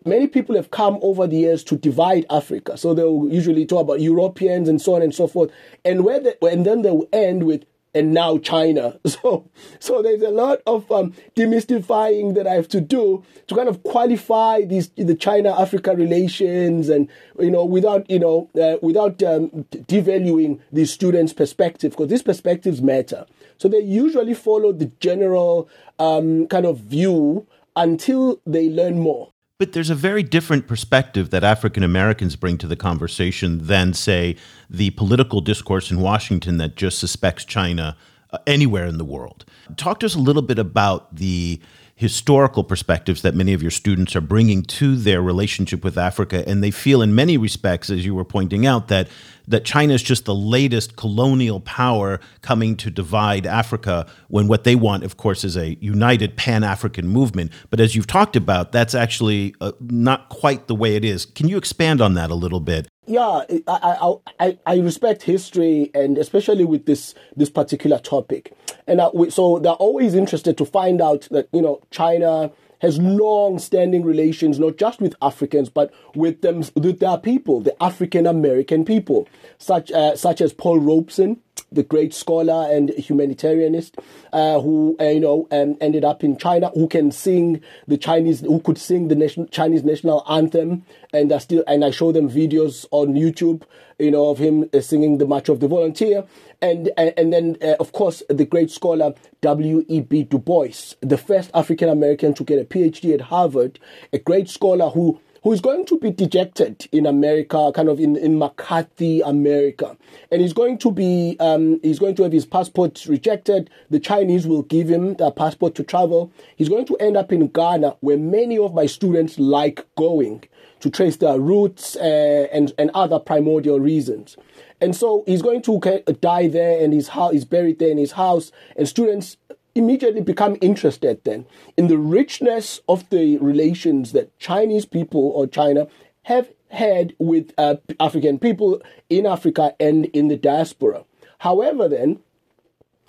[0.05, 2.77] many people have come over the years to divide Africa.
[2.77, 5.51] So they'll usually talk about Europeans and so on and so forth.
[5.83, 8.99] And where they, and then they'll end with and now China.
[9.15, 13.69] So, so there's a lot of um, demystifying that I have to do to kind
[13.69, 17.07] of qualify these the China-Africa relations, and
[17.39, 22.81] you know, without you know, uh, without um, devaluing the students' perspective, because these perspectives
[22.81, 23.25] matter.
[23.57, 29.31] So they usually follow the general um, kind of view until they learn more.
[29.57, 34.35] But there's a very different perspective that African Americans bring to the conversation than, say,
[34.69, 37.95] the political discourse in Washington that just suspects China
[38.31, 39.45] uh, anywhere in the world.
[39.77, 41.61] Talk to us a little bit about the
[41.95, 46.43] historical perspectives that many of your students are bringing to their relationship with Africa.
[46.45, 49.07] And they feel, in many respects, as you were pointing out, that
[49.47, 54.75] that China is just the latest colonial power coming to divide Africa when what they
[54.75, 57.51] want, of course, is a united Pan African movement.
[57.69, 61.25] But as you've talked about, that's actually uh, not quite the way it is.
[61.25, 62.87] Can you expand on that a little bit?
[63.07, 68.51] Yeah, I, I, I respect history and especially with this this particular topic,
[68.87, 74.03] and uh, so they're always interested to find out that you know China has long-standing
[74.03, 79.27] relations not just with Africans but with them with their people, the African American people,
[79.57, 83.99] such uh, such as Paul Robeson, the great scholar and humanitarianist
[84.33, 88.41] uh, who uh, you know um, ended up in China, who can sing the Chinese,
[88.41, 92.29] who could sing the nation, Chinese national anthem, and I still and I show them
[92.29, 93.63] videos on YouTube,
[93.99, 96.25] you know, of him uh, singing the March of the Volunteer,
[96.61, 99.85] and and, and then uh, of course the great scholar W.
[99.87, 100.01] E.
[100.01, 100.23] B.
[100.23, 103.79] Du Bois, the first African American to get a PhD at Harvard,
[104.13, 108.15] a great scholar who who is going to be dejected in America, kind of in,
[108.15, 109.95] in McCarthy America.
[110.31, 113.69] And he's going to be, um, he's going to have his passport rejected.
[113.91, 116.33] The Chinese will give him the passport to travel.
[116.55, 120.45] He's going to end up in Ghana, where many of my students like going
[120.79, 124.37] to trace their roots uh, and, and other primordial reasons.
[124.81, 125.79] And so he's going to
[126.21, 128.51] die there and his house, he's buried there in his house.
[128.75, 129.37] And students
[129.75, 131.45] immediately become interested then
[131.77, 135.87] in the richness of the relations that Chinese people or China
[136.23, 141.03] have had with uh, African people in Africa and in the diaspora.
[141.39, 142.19] However, then,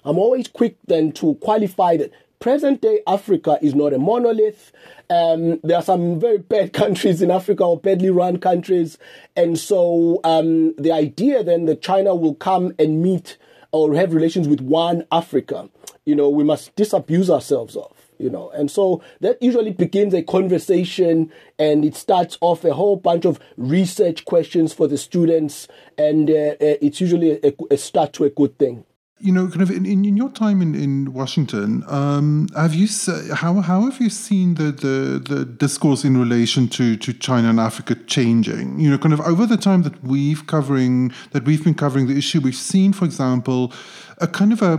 [0.05, 4.73] I'm always quick then to qualify that present day Africa is not a monolith.
[5.09, 8.99] Um, there are some very bad countries in Africa or badly run countries.
[9.37, 13.39] And so um, the idea then that China will come and meet
[13.73, 15.69] or have relations with one Africa
[16.07, 18.49] you know, we must disabuse ourselves of, you know.
[18.51, 23.39] And so that usually begins a conversation and it starts off a whole bunch of
[23.57, 25.69] research questions for the students.
[25.99, 28.85] And uh, uh it's usually a, a start to a good thing.
[29.19, 32.87] You know, kind of in, in your time in, in Washington, um, have you
[33.35, 37.59] how how have you seen the, the, the discourse in relation to, to China and
[37.59, 38.79] Africa changing?
[38.79, 42.19] You know, kind of over the time that we've covering that we've been covering the
[42.19, 43.73] issue, we've seen, for example,
[44.19, 44.75] a kind of a,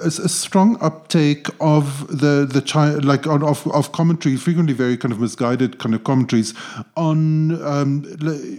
[0.00, 5.12] a, a strong uptake of the the China, like of of commentary, frequently very kind
[5.12, 6.54] of misguided kind of commentaries
[6.96, 8.04] on um,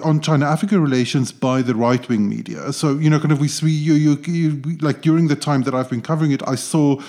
[0.03, 2.73] on China Africa relations by the right wing media.
[2.73, 5.73] So you know, kind of we see you, you, you like during the time that
[5.73, 7.01] I've been covering it, I saw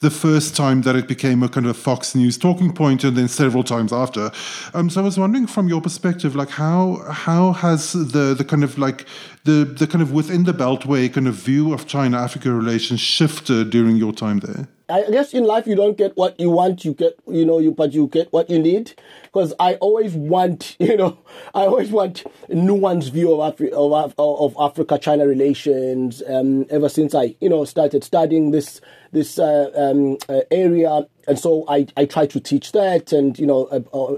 [0.00, 3.28] the first time that it became a kind of Fox News talking point, and then
[3.28, 4.30] several times after.
[4.72, 8.64] Um, so I was wondering, from your perspective, like how how has the the kind
[8.64, 9.06] of like
[9.44, 13.70] the the kind of within the Beltway kind of view of China Africa relations shifted
[13.70, 14.68] during your time there?
[14.90, 17.70] I guess in life you don't get what you want, you get, you know, you
[17.70, 18.94] but you get what you need.
[19.22, 21.18] Because I always want, you know,
[21.54, 26.22] I always want nuanced view of Afri- of, of Africa China relations.
[26.28, 28.80] Um, ever since I, you know, started studying this
[29.12, 33.46] this uh, um, uh, area, and so I I try to teach that and you
[33.46, 34.16] know uh, uh,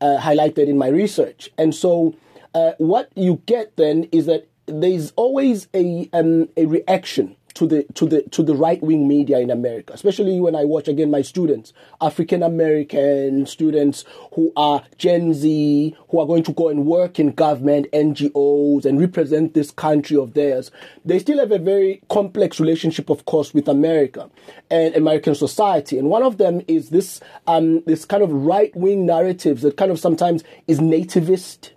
[0.00, 1.50] uh highlight that in my research.
[1.58, 2.14] And so
[2.54, 7.84] uh, what you get then is that there's always a um, a reaction to the
[7.94, 11.22] to the to the right wing media in America, especially when I watch again my
[11.22, 17.18] students, African American students who are Gen Z, who are going to go and work
[17.18, 20.70] in government, NGOs, and represent this country of theirs.
[21.06, 24.28] They still have a very complex relationship, of course, with America
[24.70, 29.06] and American society, and one of them is this um, this kind of right wing
[29.06, 31.70] narratives that kind of sometimes is nativist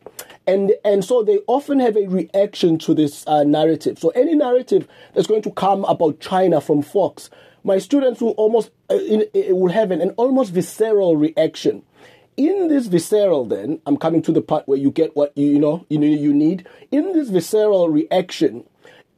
[0.49, 3.99] and and so they often have a reaction to this uh, narrative.
[3.99, 7.29] So any narrative that's going to come about China from Fox,
[7.63, 11.83] my students will almost uh, in, uh, will have an, an almost visceral reaction.
[12.35, 15.59] In this visceral, then I'm coming to the part where you get what you, you
[15.59, 16.67] know you you need.
[16.89, 18.63] In this visceral reaction,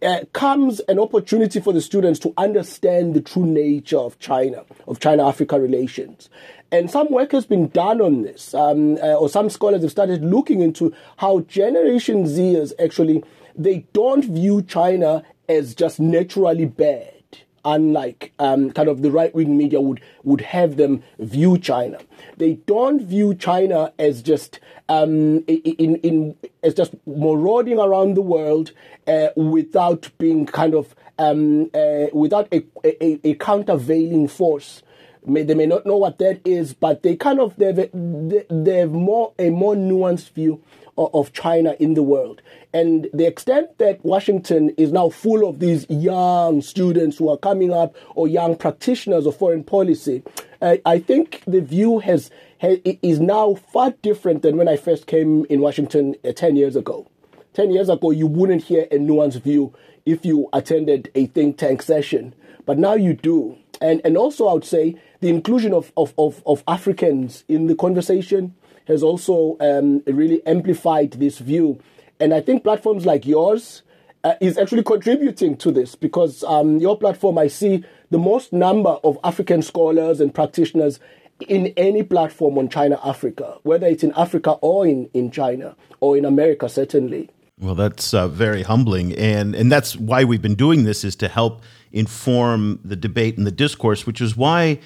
[0.01, 4.99] uh, comes an opportunity for the students to understand the true nature of China, of
[4.99, 6.29] China Africa relations.
[6.71, 10.23] And some work has been done on this, um, uh, or some scholars have started
[10.23, 13.23] looking into how Generation Zers actually
[13.55, 17.20] they don't view China as just naturally bad,
[17.65, 21.99] unlike um, kind of the right wing media would would have them view China.
[22.37, 24.59] They don't view China as just
[24.89, 28.71] um, in in as just marauding around the world
[29.07, 34.81] uh, without being kind of um, uh, without a, a, a countervailing force
[35.25, 38.91] may, they may not know what that is, but they kind of they've they have
[38.91, 40.61] more a more nuanced view
[40.97, 42.41] of, China in the world,
[42.73, 47.73] and the extent that Washington is now full of these young students who are coming
[47.73, 50.23] up or young practitioners of foreign policy,
[50.61, 52.29] I think the view has,
[52.59, 56.75] has is now far different than when I first came in Washington uh, ten years
[56.75, 57.07] ago.
[57.53, 59.73] Ten years ago, you wouldn't hear a nuanced view
[60.05, 62.35] if you attended a think tank session,
[62.65, 63.57] but now you do.
[63.81, 67.75] And and also, I would say the inclusion of, of, of, of Africans in the
[67.75, 68.53] conversation
[68.91, 71.79] has also um, really amplified this view.
[72.19, 73.81] And I think platforms like yours
[74.23, 78.97] uh, is actually contributing to this because um, your platform, I see the most number
[79.03, 80.99] of African scholars and practitioners
[81.47, 86.17] in any platform on China Africa, whether it's in Africa or in, in China or
[86.17, 87.29] in America, certainly.
[87.59, 91.27] Well, that's uh, very humbling, and and that's why we've been doing this is to
[91.27, 91.61] help
[91.91, 94.79] inform the debate and the discourse, which is why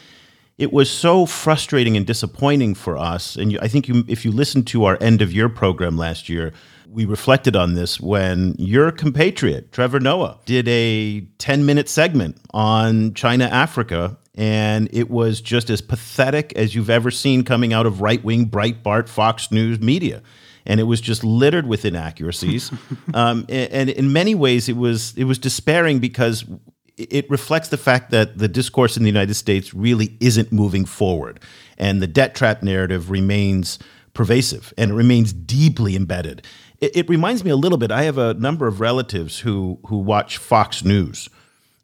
[0.58, 3.36] it was so frustrating and disappointing for us.
[3.36, 6.30] And you, I think you, if you listened to our end of year program last
[6.30, 6.54] year,
[6.88, 13.14] we reflected on this when your compatriot, Trevor Noah, did a 10 minute segment on
[13.14, 14.18] China Africa.
[14.34, 18.50] And it was just as pathetic as you've ever seen coming out of right wing
[18.50, 20.22] Breitbart, Fox News media.
[20.66, 22.72] And it was just littered with inaccuracies.
[23.14, 26.44] um, and, and in many ways, it was it was despairing because
[26.98, 31.40] it reflects the fact that the discourse in the United States really isn't moving forward.
[31.78, 33.80] And the debt trap narrative remains
[34.14, 36.46] pervasive and it remains deeply embedded.
[36.80, 37.92] It, it, reminds me a little bit.
[37.92, 41.30] I have a number of relatives who, who watch Fox News.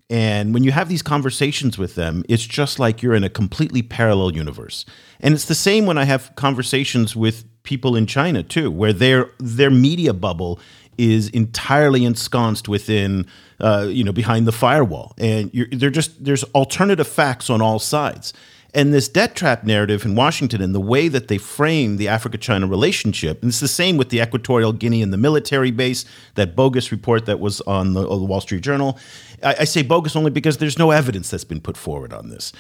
[0.10, 3.82] And when you have these conversations with them, it's just like you're in a completely
[3.82, 4.86] parallel universe.
[5.22, 9.32] And it's the same when I have conversations with people in China too, where their
[9.40, 10.60] their media bubble
[10.98, 13.26] is entirely ensconced within,
[13.60, 18.34] uh, you know, behind the firewall, and they're just there's alternative facts on all sides.
[18.74, 22.38] And this debt trap narrative in Washington and the way that they frame the Africa
[22.38, 26.56] China relationship, and it's the same with the Equatorial Guinea and the military base, that
[26.56, 28.98] bogus report that was on the, on the Wall Street Journal.
[29.44, 32.54] I, I say bogus only because there's no evidence that's been put forward on this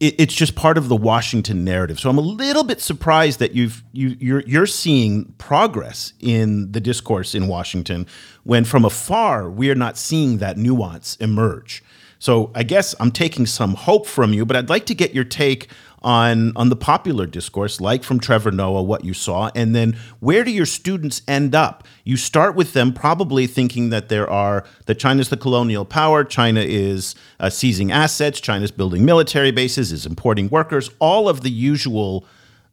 [0.00, 1.98] it, it's just part of the Washington narrative.
[1.98, 6.80] So I'm a little bit surprised that you've you you're you're seeing progress in the
[6.80, 8.06] discourse in Washington
[8.44, 11.82] when from afar we are not seeing that nuance emerge.
[12.18, 15.24] So I guess I'm taking some hope from you, but I'd like to get your
[15.24, 15.68] take
[16.00, 20.44] on on the popular discourse, like from Trevor Noah, what you saw, and then where
[20.44, 21.84] do your students end up?
[22.04, 26.60] You start with them probably thinking that there are that China's the colonial power, China
[26.60, 32.24] is uh, seizing assets, China's building military bases, is importing workers, all of the usual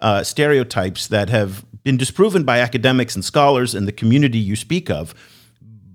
[0.01, 4.89] uh, stereotypes that have been disproven by academics and scholars and the community you speak
[4.89, 5.15] of,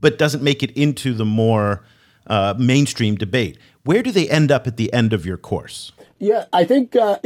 [0.01, 1.85] but doesn't make it into the more
[2.27, 3.59] uh, mainstream debate.
[3.85, 5.93] Where do they end up at the end of your course?
[6.19, 7.17] Yeah, I think uh,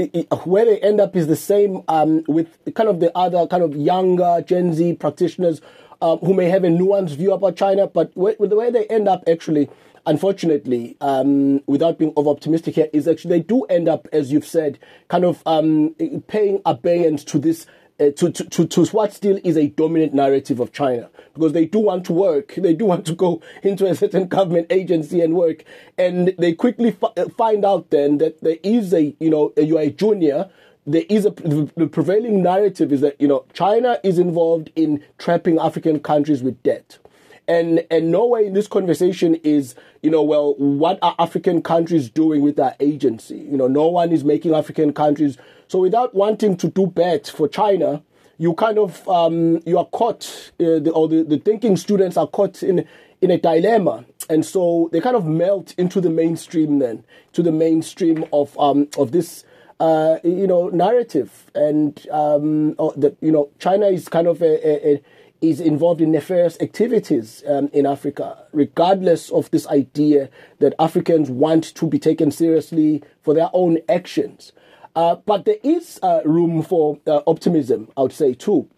[0.45, 3.74] where they end up is the same um, with kind of the other kind of
[3.74, 5.61] younger Gen Z practitioners
[6.01, 9.09] uh, who may have a nuanced view about China, but where, the way they end
[9.09, 9.68] up actually,
[10.07, 14.47] unfortunately, um, without being over optimistic here, is actually they do end up, as you've
[14.47, 14.78] said,
[15.09, 15.97] kind of um,
[16.28, 17.66] paying abeyance to this
[18.01, 21.78] uh, to, to, to what still is a dominant narrative of China because they do
[21.78, 22.55] want to work.
[22.64, 25.64] They do want to go into a certain government agency and work.
[25.99, 29.82] And they quickly f- find out then that there is a, you know, you are
[29.82, 30.51] a junior.
[30.86, 35.59] There is a, the prevailing narrative is that, you know, China is involved in trapping
[35.59, 36.99] African countries with debt.
[37.47, 42.40] And and nowhere in this conversation is, you know, well, what are African countries doing
[42.42, 43.36] with their agency?
[43.36, 45.36] You know, no one is making African countries.
[45.68, 48.03] So without wanting to do bad for China,
[48.38, 52.26] you kind of um, you are caught, uh, the, or the, the thinking students are
[52.26, 52.86] caught in
[53.20, 57.53] in a dilemma, and so they kind of melt into the mainstream then, to the
[57.53, 59.45] mainstream of um, of this
[59.80, 65.03] uh, you know narrative, and um, that you know China is kind of a, a
[65.49, 71.74] is involved in nefarious activities um, in Africa, regardless of this idea that Africans want
[71.74, 74.53] to be taken seriously for their own actions.
[74.97, 78.68] Uh, but there is uh, room for uh, optimism, I would say, too.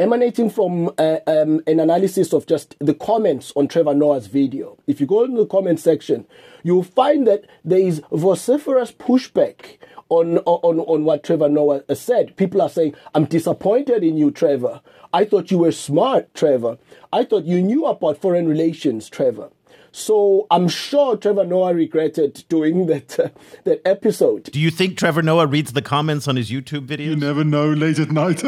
[0.00, 4.78] Emanating from uh, um, an analysis of just the comments on Trevor Noah's video.
[4.86, 6.26] If you go into the comment section,
[6.62, 9.78] you'll find that there is vociferous pushback
[10.08, 12.36] on, on, on what Trevor Noah said.
[12.36, 14.80] People are saying, I'm disappointed in you, Trevor.
[15.12, 16.78] I thought you were smart, Trevor.
[17.12, 19.50] I thought you knew about foreign relations, Trevor.
[19.90, 23.28] So I'm sure Trevor Noah regretted doing that uh,
[23.64, 24.44] that episode.
[24.44, 27.06] Do you think Trevor Noah reads the comments on his YouTube videos?
[27.06, 28.42] You never know late at night.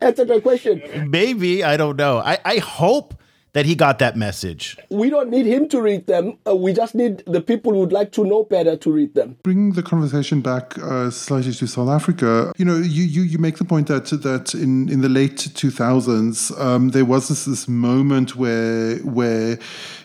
[0.00, 1.10] That's a great question.
[1.10, 2.18] Maybe I don't know.
[2.18, 3.14] I, I hope
[3.52, 4.76] that he got that message.
[4.88, 6.38] We don't need him to read them.
[6.46, 9.36] Uh, we just need the people who would like to know better to read them.
[9.42, 12.52] Bring the conversation back uh, slightly to South Africa.
[12.56, 16.58] You know, you, you, you make the point that that in, in the late 2000s,
[16.58, 19.58] um, there was this, this moment where where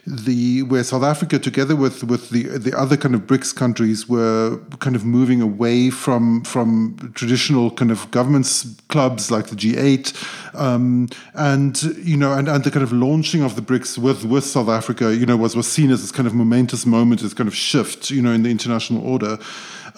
[0.05, 4.57] the where South Africa, together with with the the other kind of BRICS countries, were
[4.79, 11.09] kind of moving away from from traditional kind of governments clubs like the G8, um,
[11.33, 14.69] and you know, and, and the kind of launching of the BRICS with with South
[14.69, 17.55] Africa, you know, was was seen as this kind of momentous moment, this kind of
[17.55, 19.37] shift, you know, in the international order.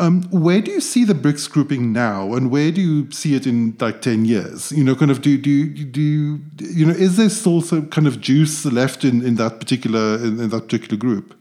[0.02, 3.46] Um, where do you see the BRICS grouping now, and where do you see it
[3.46, 4.72] in like ten years?
[4.72, 8.08] You know, kind of do do do you, you know is there still some kind
[8.08, 11.36] of juice left in, in that particular in, in that particular group?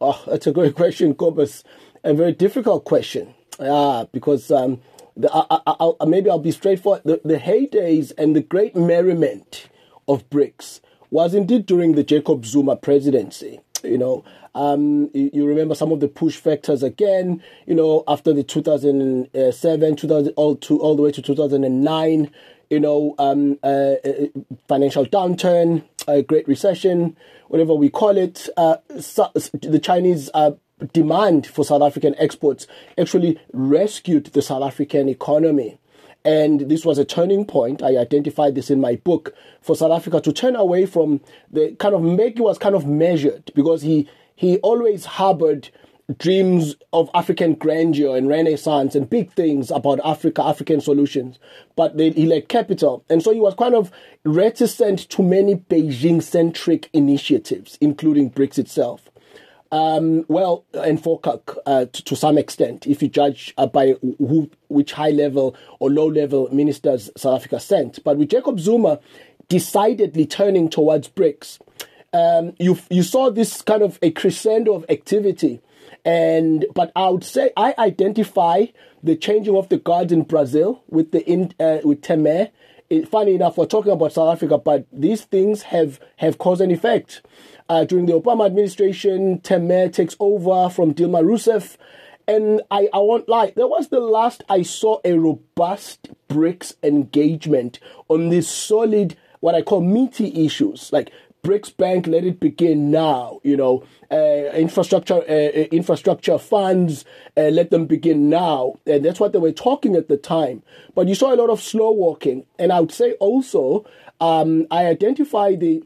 [0.00, 1.64] Oh, that's a great question, Cobus,
[2.04, 3.34] a very difficult question.
[3.60, 4.80] Ah, because um,
[5.18, 7.02] the, I, I, I, maybe I'll be straightforward.
[7.04, 9.68] The, the heydays and the great merriment
[10.06, 13.60] of BRICS was indeed during the Jacob Zuma presidency.
[13.82, 17.42] You know, um, you, you, remember some of the push factors again.
[17.66, 22.30] You know, after the 2007, 2000, all to all the way to 2009.
[22.70, 24.26] You know, um, uh, uh,
[24.66, 27.16] financial downturn, a Great Recession,
[27.48, 28.48] whatever we call it.
[28.56, 30.52] Uh, the Chinese uh,
[30.92, 32.66] demand for South African exports
[32.96, 35.78] actually rescued the South African economy.
[36.24, 37.82] And this was a turning point.
[37.82, 41.20] I identified this in my book for South Africa to turn away from
[41.50, 45.70] the kind of Mbeki was kind of measured because he he always harbored
[46.16, 51.38] dreams of African grandeur and renaissance and big things about Africa, African solutions.
[51.76, 53.04] But they, he lacked capital.
[53.10, 53.90] And so he was kind of
[54.24, 59.10] reticent to many Beijing centric initiatives, including BRICS itself.
[59.70, 64.50] Um, well, and FOCAC uh, to, to, some extent, if you judge uh, by who,
[64.68, 68.02] which high level or low level ministers South Africa sent.
[68.02, 68.98] But with Jacob Zuma
[69.50, 71.58] decidedly turning towards BRICS,
[72.14, 75.60] um, you you saw this kind of a crescendo of activity,
[76.04, 78.66] and but I would say I identify
[79.02, 82.50] the changing of the guards in Brazil with the in, uh, with Temer.
[82.90, 86.72] It, funny enough, we're talking about South Africa, but these things have have cause and
[86.72, 87.22] effect.
[87.68, 91.76] Uh, during the Obama administration, Temer takes over from Dilma Rousseff.
[92.26, 97.78] And I, I won't lie, that was the last I saw a robust BRICS engagement
[98.08, 101.10] on these solid, what I call meaty issues, like
[101.48, 103.40] BRICS Bank, let it begin now.
[103.42, 107.06] You know, uh, infrastructure, uh, uh, infrastructure funds,
[107.38, 108.74] uh, let them begin now.
[108.86, 110.62] And that's what they were talking at the time.
[110.94, 112.44] But you saw a lot of slow walking.
[112.58, 113.86] And I would say also,
[114.20, 115.82] um, I identify the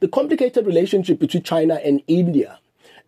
[0.00, 2.58] the complicated relationship between China and India,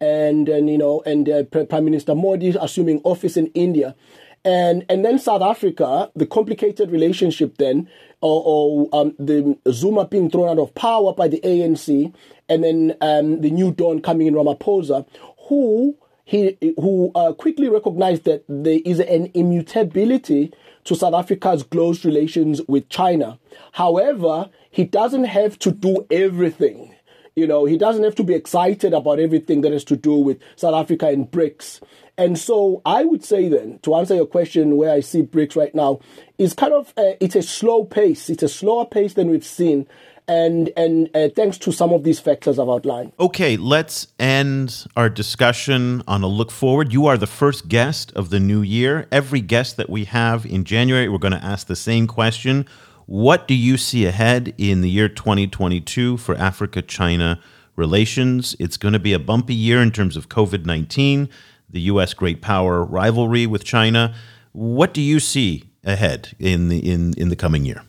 [0.00, 3.96] and and you know, and uh, Prime Minister Modi assuming office in India,
[4.44, 7.88] and and then South Africa, the complicated relationship then,
[8.20, 12.12] or, or um, the Zuma being thrown out of power by the ANC,
[12.48, 15.06] and then um, the new dawn coming in Ramaphosa,
[15.48, 20.52] who he who uh, quickly recognized that there is an immutability
[20.84, 23.38] to South Africa's close relations with China.
[23.72, 26.94] However, he doesn't have to do everything.
[27.38, 30.38] You know, he doesn't have to be excited about everything that has to do with
[30.56, 31.80] South Africa and BRICS.
[32.16, 35.74] And so I would say then, to answer your question, where I see BRICS right
[35.74, 36.00] now,
[36.36, 38.28] is kind of a, it's a slow pace.
[38.28, 39.86] It's a slower pace than we've seen
[40.28, 43.12] and and uh, thanks to some of these factors I've outlined.
[43.18, 46.92] Okay, let's end our discussion on a look forward.
[46.92, 49.06] You are the first guest of the new year.
[49.10, 52.66] Every guest that we have in January, we're going to ask the same question.
[53.08, 57.40] What do you see ahead in the year 2022 for Africa China
[57.74, 58.54] relations?
[58.60, 61.30] It's going to be a bumpy year in terms of COVID 19,
[61.70, 62.12] the U.S.
[62.12, 64.14] great power rivalry with China.
[64.52, 67.82] What do you see ahead in the, in, in the coming year?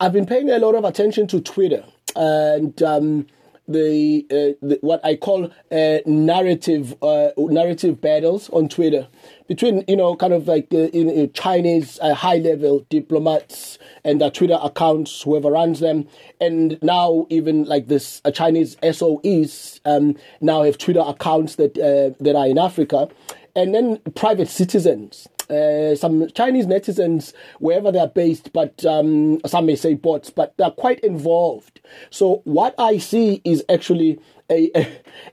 [0.00, 1.84] I've been paying a lot of attention to Twitter
[2.16, 3.26] and um,
[3.68, 9.06] the, uh, the, what I call uh, narrative uh, narrative battles on Twitter
[9.48, 14.58] between you know kind of like the Chinese uh, high level diplomats and their Twitter
[14.62, 16.06] accounts, whoever runs them,
[16.40, 22.14] and now even like this uh, Chinese SOEs um, now have Twitter accounts that uh,
[22.22, 23.08] that are in Africa,
[23.54, 29.76] and then private citizens uh, some Chinese netizens, wherever they're based, but um, some may
[29.76, 31.80] say bots, but they're quite involved.
[32.10, 34.18] So what I see is actually
[34.52, 34.70] a,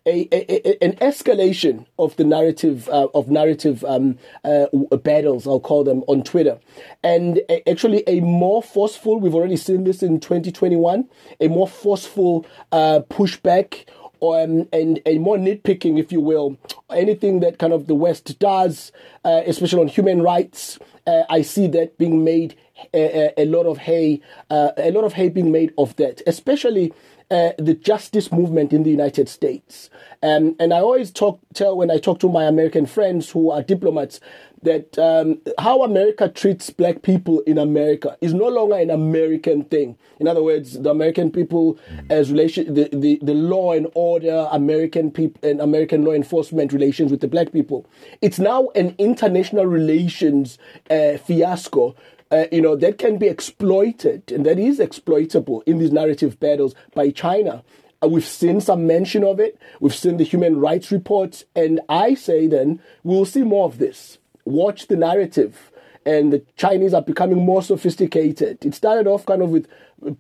[0.05, 4.67] a, a, an escalation of the narrative uh, of narrative um, uh,
[5.03, 6.59] battles, I'll call them on Twitter,
[7.03, 9.20] and actually a more forceful.
[9.20, 11.07] We've already seen this in 2021.
[11.41, 13.86] A more forceful uh, pushback
[14.22, 16.57] um, and and more nitpicking, if you will,
[16.89, 18.91] anything that kind of the West does,
[19.26, 20.80] uh, especially on human rights.
[21.07, 22.55] Uh, I see that being made
[22.93, 25.95] a, uh, a, a lot of hay, uh, a lot of hay being made of
[25.95, 26.93] that, especially
[27.32, 29.90] uh, the justice movement in the United States.
[30.24, 33.62] Um, and I always talk tell when I talk to my American friends who are
[33.62, 34.20] diplomats
[34.64, 39.98] that um, how America treats black people in America is no longer an American thing.
[40.20, 42.12] In other words, the American people mm.
[42.12, 47.12] as relation the, the, the law and order, American people and American law enforcement relations
[47.12, 47.86] with the black people.
[48.22, 50.58] It's now an international relations
[50.90, 51.96] uh, fiasco
[52.32, 56.76] uh, you know, that can be exploited and that is exploitable in these narrative battles
[56.94, 57.64] by China.
[58.04, 59.60] Uh, we've seen some mention of it.
[59.80, 61.44] We've seen the human rights reports.
[61.56, 64.20] And I say then we'll see more of this.
[64.46, 65.72] Watch the narrative.
[66.06, 68.64] And the Chinese are becoming more sophisticated.
[68.66, 69.68] It started off kind of with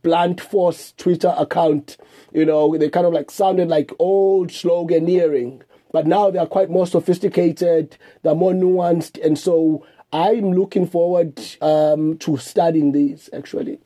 [0.01, 1.97] blunt force Twitter account.
[2.33, 5.61] You know, they kind of like sounded like old sloganeering.
[5.91, 7.97] But now they are quite more sophisticated.
[8.21, 9.23] They're more nuanced.
[9.25, 13.79] And so I'm looking forward um, to studying these actually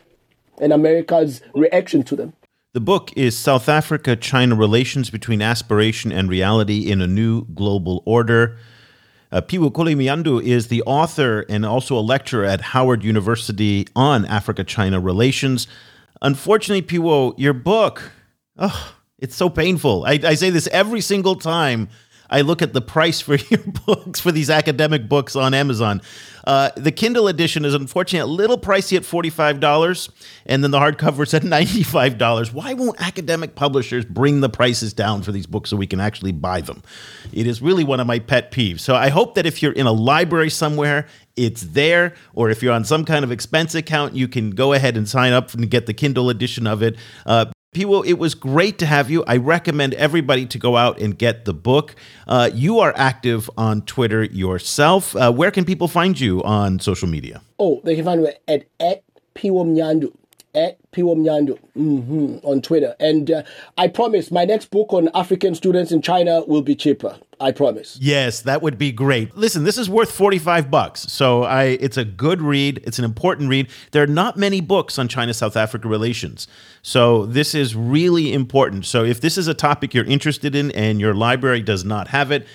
[0.60, 2.34] and America's reaction to them.
[2.74, 8.02] The book is South Africa China Relations Between Aspiration and Reality in a New Global
[8.06, 8.58] Order.
[9.32, 14.64] Uh, Phiwokuhle Mnyandu is the author and also a lecturer at Howard University on Africa
[14.64, 15.68] China relations.
[16.22, 18.12] Unfortunately, Phiwo, your book,
[18.58, 20.06] oh, it's so painful.
[20.06, 21.90] I, I say this every single time
[22.34, 26.02] I look at the price for your books for these academic books on Amazon.
[26.46, 30.10] Uh, the Kindle edition is unfortunately a little pricey at $45,
[30.48, 32.52] and then the hardcover is at $95.
[32.52, 36.32] Why won't academic publishers bring the prices down for these books so we can actually
[36.32, 36.82] buy them?
[37.32, 38.82] It is really one of my pet peeves.
[38.82, 42.74] So I hope that if you're in a library somewhere, it's there, or if you're
[42.74, 45.86] on some kind of expense account, you can go ahead and sign up and get
[45.86, 46.98] the Kindle edition of it.
[47.26, 49.24] Uh, Phiwo, it was great to have you.
[49.26, 51.96] I recommend everybody to go out and get the book.
[52.28, 55.16] Uh, you are active on Twitter yourself.
[55.16, 57.42] Uh, where can people find you on social media?
[57.60, 59.04] Oh, they can find me at, at
[59.36, 60.14] Phiwo Mnyandu
[60.56, 62.96] at Phiwo Mnyandu mm-hmm, on Twitter.
[63.00, 63.44] And uh,
[63.78, 67.18] I promise my next book on African students in China will be cheaper.
[67.44, 67.98] I promise.
[68.02, 69.36] Yes, that would be great.
[69.36, 71.02] Listen, this is worth 45 bucks.
[71.02, 73.70] So I it's a good read, it's an important read.
[73.92, 76.48] There are not many books on China South Africa relations.
[76.82, 78.86] So this is really important.
[78.86, 82.32] So if this is a topic you're interested in and your library does not have
[82.32, 82.48] it,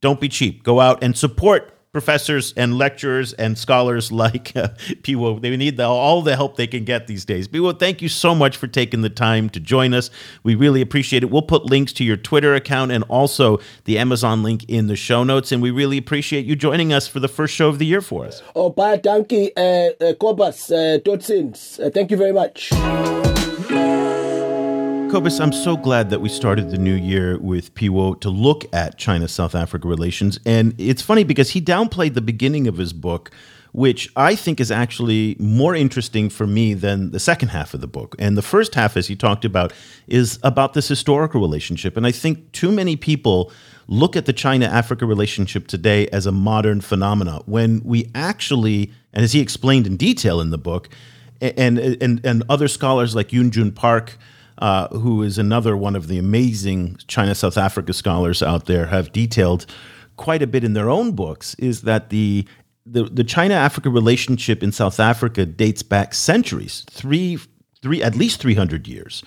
[0.00, 0.64] don't be cheap.
[0.64, 4.68] Go out and support professors and lecturers and scholars like uh,
[5.00, 5.40] Phiwo.
[5.40, 7.48] They need the, all the help they can get these days.
[7.48, 10.10] Phiwo, thank you so much for taking the time to join us.
[10.42, 11.30] We really appreciate it.
[11.30, 15.24] We'll put links to your Twitter account and also the Amazon link in the show
[15.24, 15.52] notes.
[15.52, 18.26] And we really appreciate you joining us for the first show of the year for
[18.26, 18.42] us.
[18.54, 23.35] Oh, bye, donkey, uh, uh, Cobus, uh, uh, thank you very much.
[25.16, 29.26] I'm so glad that we started the new year with Phiwo to look at China
[29.28, 30.38] South Africa relations.
[30.44, 33.30] And it's funny because he downplayed the beginning of his book,
[33.72, 37.86] which I think is actually more interesting for me than the second half of the
[37.86, 38.14] book.
[38.18, 39.72] And the first half, as he talked about,
[40.06, 41.96] is about this historical relationship.
[41.96, 43.50] And I think too many people
[43.88, 49.24] look at the China Africa relationship today as a modern phenomena when we actually, and
[49.24, 50.90] as he explained in detail in the book,
[51.40, 54.18] and, and, and other scholars like Yoon Jung Park,
[54.58, 59.12] uh, who is another one of the amazing China South Africa scholars out there, have
[59.12, 59.66] detailed
[60.16, 62.46] quite a bit in their own books, is that the
[62.88, 67.36] the, the China Africa relationship in South Africa dates back centuries, three,
[67.82, 69.24] three, at least 300 years.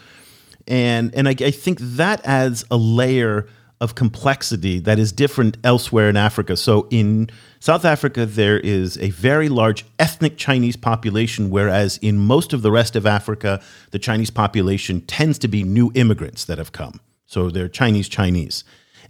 [0.65, 3.47] And, and I, I think that adds a layer
[3.81, 6.55] of complexity that is different elsewhere in Africa.
[6.55, 7.29] So in
[7.61, 12.71] South Africa, there is a very large ethnic Chinese population, whereas in most of the
[12.71, 17.01] rest of Africa, the Chinese population tends to be new immigrants that have come.
[17.25, 18.63] So they're Chinese Chinese.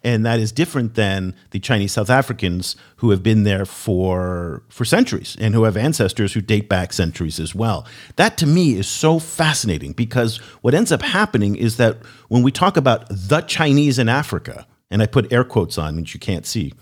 [0.04, 4.84] And that is different than the Chinese South Africans who have been there for, for
[4.86, 7.86] centuries and who have ancestors who date back centuries as well.
[8.16, 11.98] That to me is so fascinating because what ends up happening is that
[12.30, 16.14] when we talk about the Chinese in Africa, and I put air quotes on, which
[16.14, 16.74] you can't see,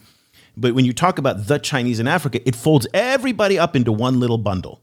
[0.57, 4.19] but when you talk about the Chinese in Africa, it folds everybody up into one
[4.19, 4.81] little bundle.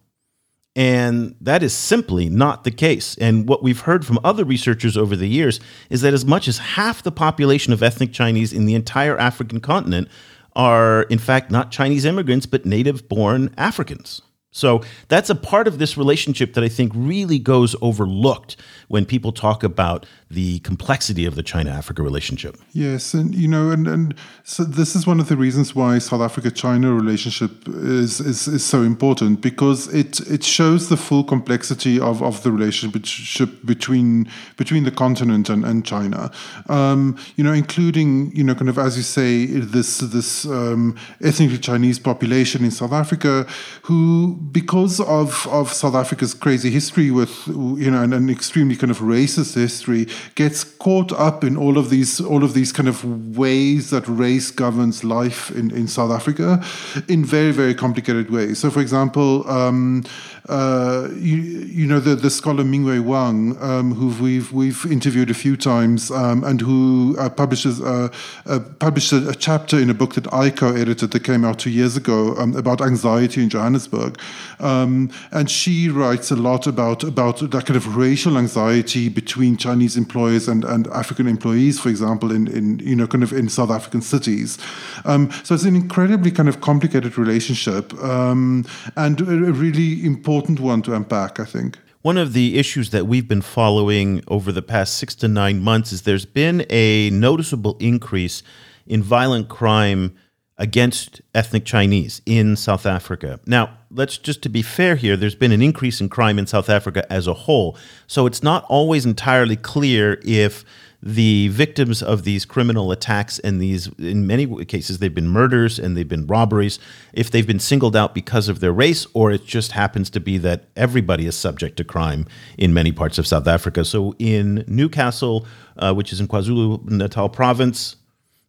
[0.77, 3.17] And that is simply not the case.
[3.19, 6.59] And what we've heard from other researchers over the years is that as much as
[6.59, 10.09] half the population of ethnic Chinese in the entire African continent
[10.57, 14.23] are, in fact, not Chinese immigrants, but native born Africans.
[14.55, 19.33] So that's a part of this relationship that I think really goes overlooked when people
[19.33, 22.57] talk about the complexity of the China Africa relationship.
[22.73, 26.21] Yes, and you know, and, and so this is one of the reasons why South
[26.21, 31.99] Africa China relationship is, is is so important because it it shows the full complexity
[31.99, 36.31] of, of the relationship between between the continent and, and China.
[36.69, 41.59] Um, you know, including, you know, kind of as you say, this this um, ethnically
[41.59, 43.47] Chinese population in South Africa
[43.83, 48.91] who because of, of South Africa's crazy history with, you know, an, an extremely kind
[48.91, 53.37] of racist history, gets caught up in all of these all of these kind of
[53.37, 56.63] ways that race governs life in, in South Africa
[57.09, 58.59] in very, very complicated ways.
[58.59, 60.05] So, for example, um,
[60.49, 65.35] uh, you, you know the, the scholar Mingwei Huang, um, who we've we've interviewed a
[65.35, 68.09] few times, um, and who uh, publishes uh,
[68.45, 71.71] uh, published a, a, chapter in a book that I co-edited that came out two
[71.71, 74.21] years ago um, about anxiety in Johannesburg,
[74.61, 79.97] um, and she writes a lot about about that kind of racial anxiety between Chinese
[79.97, 83.71] employers and, and African employees, for example, in, in you know kind of in South
[83.71, 84.59] African cities.
[85.05, 88.65] Um, so it's an incredibly kind of complicated relationship um,
[88.97, 91.79] and a really important important one to unpack, I think.
[92.03, 95.93] One of the issues that we've been following over the past six to nine months
[95.93, 98.43] is there's been a noticeable increase
[98.87, 100.15] in violent crime
[100.57, 103.41] against ethnic Chinese in South Africa.
[103.47, 106.71] Now, let's just to be fair here, there's been an increase in crime in South
[106.71, 107.77] Africa as a whole.
[108.07, 110.65] So it's not always entirely clear if
[111.07, 115.95] the victims of these criminal attacks and these in many cases they've been murders and
[115.95, 116.79] they've been robberies
[117.13, 120.39] if they've been singled out because of their race or it just happens to be
[120.39, 122.27] that everybody is subject to crime
[122.57, 125.47] in many parts of South Africa so in Newcastle
[125.77, 127.97] uh, which is in KwaZulu-Natal province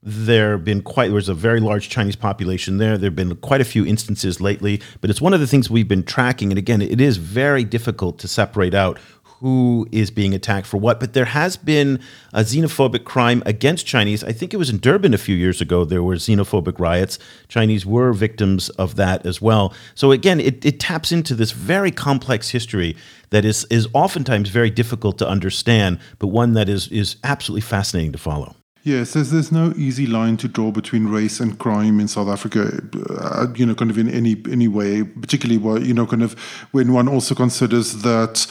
[0.06, 2.97] there have been quite there's a very large Chinese population there.
[2.97, 5.88] There have been quite a few instances lately, but it's one of the things we've
[5.88, 6.51] been tracking.
[6.51, 8.99] And again, it is very difficult to separate out
[9.39, 10.99] who is being attacked for what.
[10.99, 11.99] But there has been
[12.34, 14.24] a xenophobic crime against Chinese.
[14.24, 15.84] I think it was in Durban a few years ago.
[15.84, 17.20] There were xenophobic riots.
[17.47, 19.74] Chinese were victims of that as well.
[19.93, 22.95] So again, it, it taps into this very complex history
[23.32, 28.12] that is is oftentimes very difficult to understand, but one that is is absolutely fascinating
[28.12, 28.56] to follow.
[28.86, 32.83] Yes, there's, there's no easy line to draw between race and crime in South Africa,
[33.19, 36.33] uh, you know, kind of in any any way, particularly, where, you know, kind of
[36.71, 38.45] when one also considers that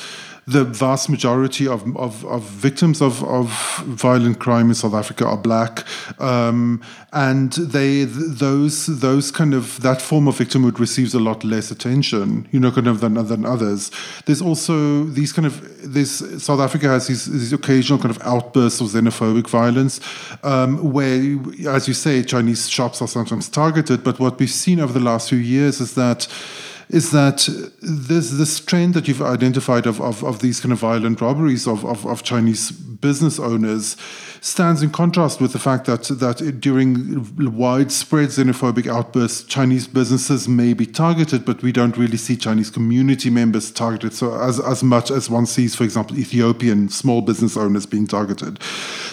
[0.46, 3.48] the vast majority of, of, of victims of, of
[3.86, 5.84] violent crime in South Africa are black,
[6.20, 6.82] um,
[7.12, 12.46] and they those those kind of that form of victimhood receives a lot less attention,
[12.50, 13.90] you know, kind of than than others.
[14.26, 18.80] There's also these kind of this South Africa has these, these occasional kind of outbursts
[18.80, 20.00] of xenophobic violence,
[20.42, 21.38] um, where,
[21.68, 24.04] as you say, Chinese shops are sometimes targeted.
[24.04, 26.28] But what we've seen over the last few years is that
[26.88, 27.48] is that
[27.80, 31.84] this this trend that you've identified of, of, of these kind of violent robberies of,
[31.84, 33.96] of, of Chinese business owners
[34.44, 37.26] stands in contrast with the fact that that during
[37.56, 43.30] widespread xenophobic outbursts, Chinese businesses may be targeted, but we don't really see Chinese community
[43.30, 44.12] members targeted.
[44.12, 48.62] So as as much as one sees, for example, Ethiopian small business owners being targeted.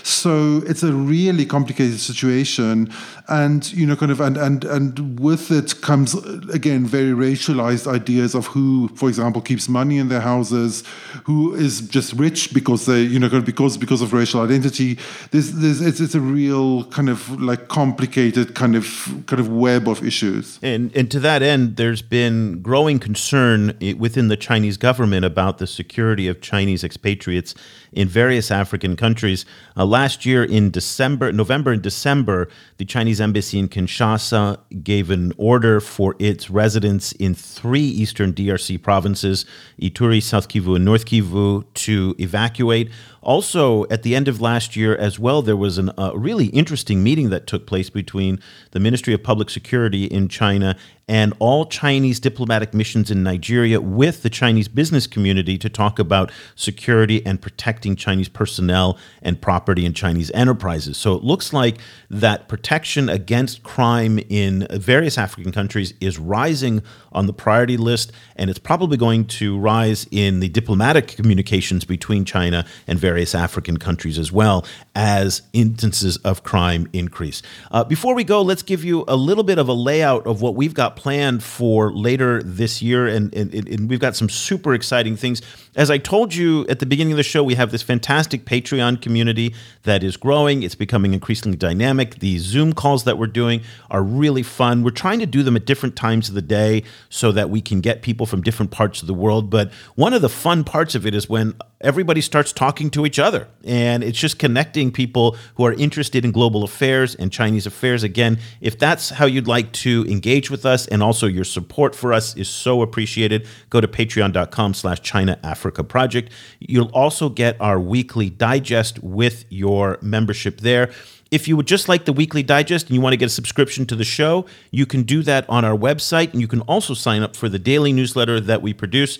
[0.03, 2.91] So it's a really complicated situation,
[3.29, 6.13] and you know, kind of, and and and with it comes
[6.49, 10.83] again very racialized ideas of who, for example, keeps money in their houses,
[11.23, 14.99] who is just rich because they, you know, because because of racial identity
[15.29, 18.85] there's, there's, it's, it's a real kind of like complicated kind of
[19.27, 20.59] kind of web of issues.
[20.61, 25.67] And and to that end, there's been growing concern within the Chinese government about the
[25.67, 27.55] security of Chinese expatriates
[27.93, 29.45] in various African countries.
[29.75, 35.33] Uh, last year in December, November and December, the Chinese embassy in Kinshasa gave an
[35.37, 39.45] order for its residents in three eastern DRC provinces,
[39.81, 42.89] Ituri, South Kivu, and North Kivu, to evacuate.
[43.21, 47.03] Also, at the end of last year as well, there was a uh, really interesting
[47.03, 48.39] meeting that took place between
[48.71, 50.75] the Ministry of Public Security in China
[51.07, 56.31] and all Chinese diplomatic missions in Nigeria with the Chinese business community to talk about
[56.55, 60.97] security and protecting Chinese personnel and property in Chinese enterprises.
[60.97, 61.77] So it looks like
[62.09, 66.81] that protection against crime in various African countries is rising
[67.11, 72.23] on the priority list, and it's probably going to rise in the diplomatic communications between
[72.25, 77.41] China and various African countries as well as instances of crime increase.
[77.71, 80.55] Uh, before we go, let's give you a little bit of a layout of what
[80.55, 85.15] we've got planned for later this year, and, and, and we've got some super exciting
[85.15, 85.41] things.
[85.75, 89.01] As I told you at the beginning of the show, we have this fantastic Patreon
[89.01, 90.61] community that is growing.
[90.61, 92.19] It's becoming increasingly dynamic.
[92.19, 94.83] The Zoom calls that we're doing are really fun.
[94.83, 97.81] We're trying to do them at different times of the day so that we can
[97.81, 99.49] get people from different parts of the world.
[99.49, 103.19] But one of the fun parts of it is when everybody starts talking to each
[103.19, 108.03] other, and it's just connecting people who are interested in global affairs and Chinese affairs.
[108.03, 112.13] Again, if that's how you'd like to engage with us, and also your support for
[112.13, 116.31] us is so appreciated, go to patreon.com slash China Africa Project.
[116.59, 120.91] You'll also get our weekly digest with your membership there.
[121.31, 123.85] If you would just like the weekly digest and you want to get a subscription
[123.85, 126.33] to the show, you can do that on our website.
[126.33, 129.17] And you can also sign up for the daily newsletter that we produce.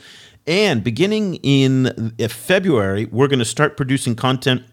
[0.47, 4.63] And beginning in uh, February, we're going to start producing content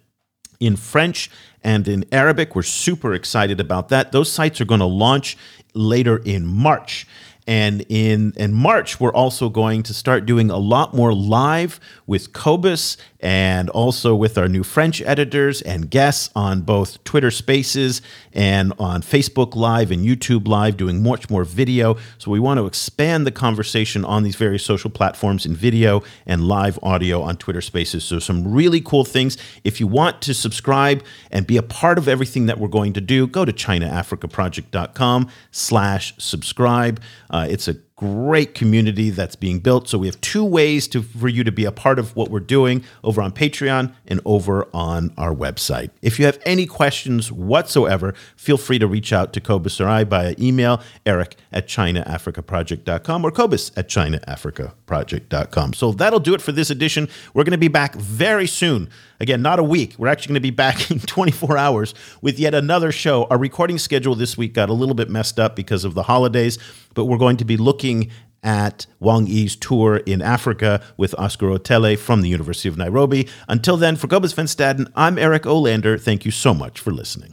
[0.60, 1.30] in French
[1.62, 2.54] and in Arabic.
[2.54, 4.12] We're super excited about that.
[4.12, 5.36] Those sites are going to launch
[5.74, 7.06] later in March.
[7.48, 12.34] And in, in March, we're also going to start doing a lot more live with
[12.34, 18.72] Cobus and also with our new French editors and guests on both Twitter Spaces and
[18.78, 21.96] on Facebook Live and YouTube Live, doing much more video.
[22.18, 26.46] So we want to expand the conversation on these various social platforms in video and
[26.46, 28.04] live audio on Twitter Spaces.
[28.04, 29.38] So some really cool things.
[29.64, 33.00] If you want to subscribe and be a part of everything that we're going to
[33.00, 37.00] do, go to ChinaAfricaProject.com slash subscribe.
[37.30, 39.88] Uh, Uh, it's a great community that's being built.
[39.88, 42.38] So we have two ways to for you to be a part of what we're
[42.38, 45.90] doing over on Patreon and over on our website.
[46.00, 50.04] If you have any questions whatsoever, feel free to reach out to Cobus or I
[50.04, 55.72] by email, eric at chinaafricaproject.com or Cobus at chinaafricaproject.com.
[55.72, 57.08] So that'll do it for this edition.
[57.34, 58.90] We're going to be back very soon.
[59.20, 59.96] Again, not a week.
[59.98, 63.24] We're actually going to be back in 24 hours with yet another show.
[63.24, 66.58] Our recording schedule this week got a little bit messed up because of the holidays,
[66.94, 68.10] but we're going to be looking looking
[68.42, 73.26] at Wang Yi's tour in Africa with Oscar Otele from the University of Nairobi.
[73.48, 76.00] Until then, for Cobus Van Staden, I'm Eric Olander.
[76.00, 77.32] Thank you so much for listening.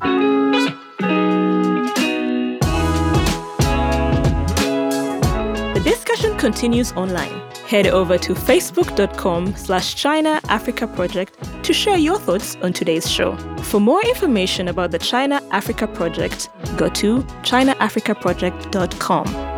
[5.74, 7.40] The discussion continues online.
[7.68, 13.38] Head over to facebook.com slash China Africa Project to share your thoughts on today's show.
[13.64, 19.55] For more information about the China Africa Project, go to chinaafricaproject.com.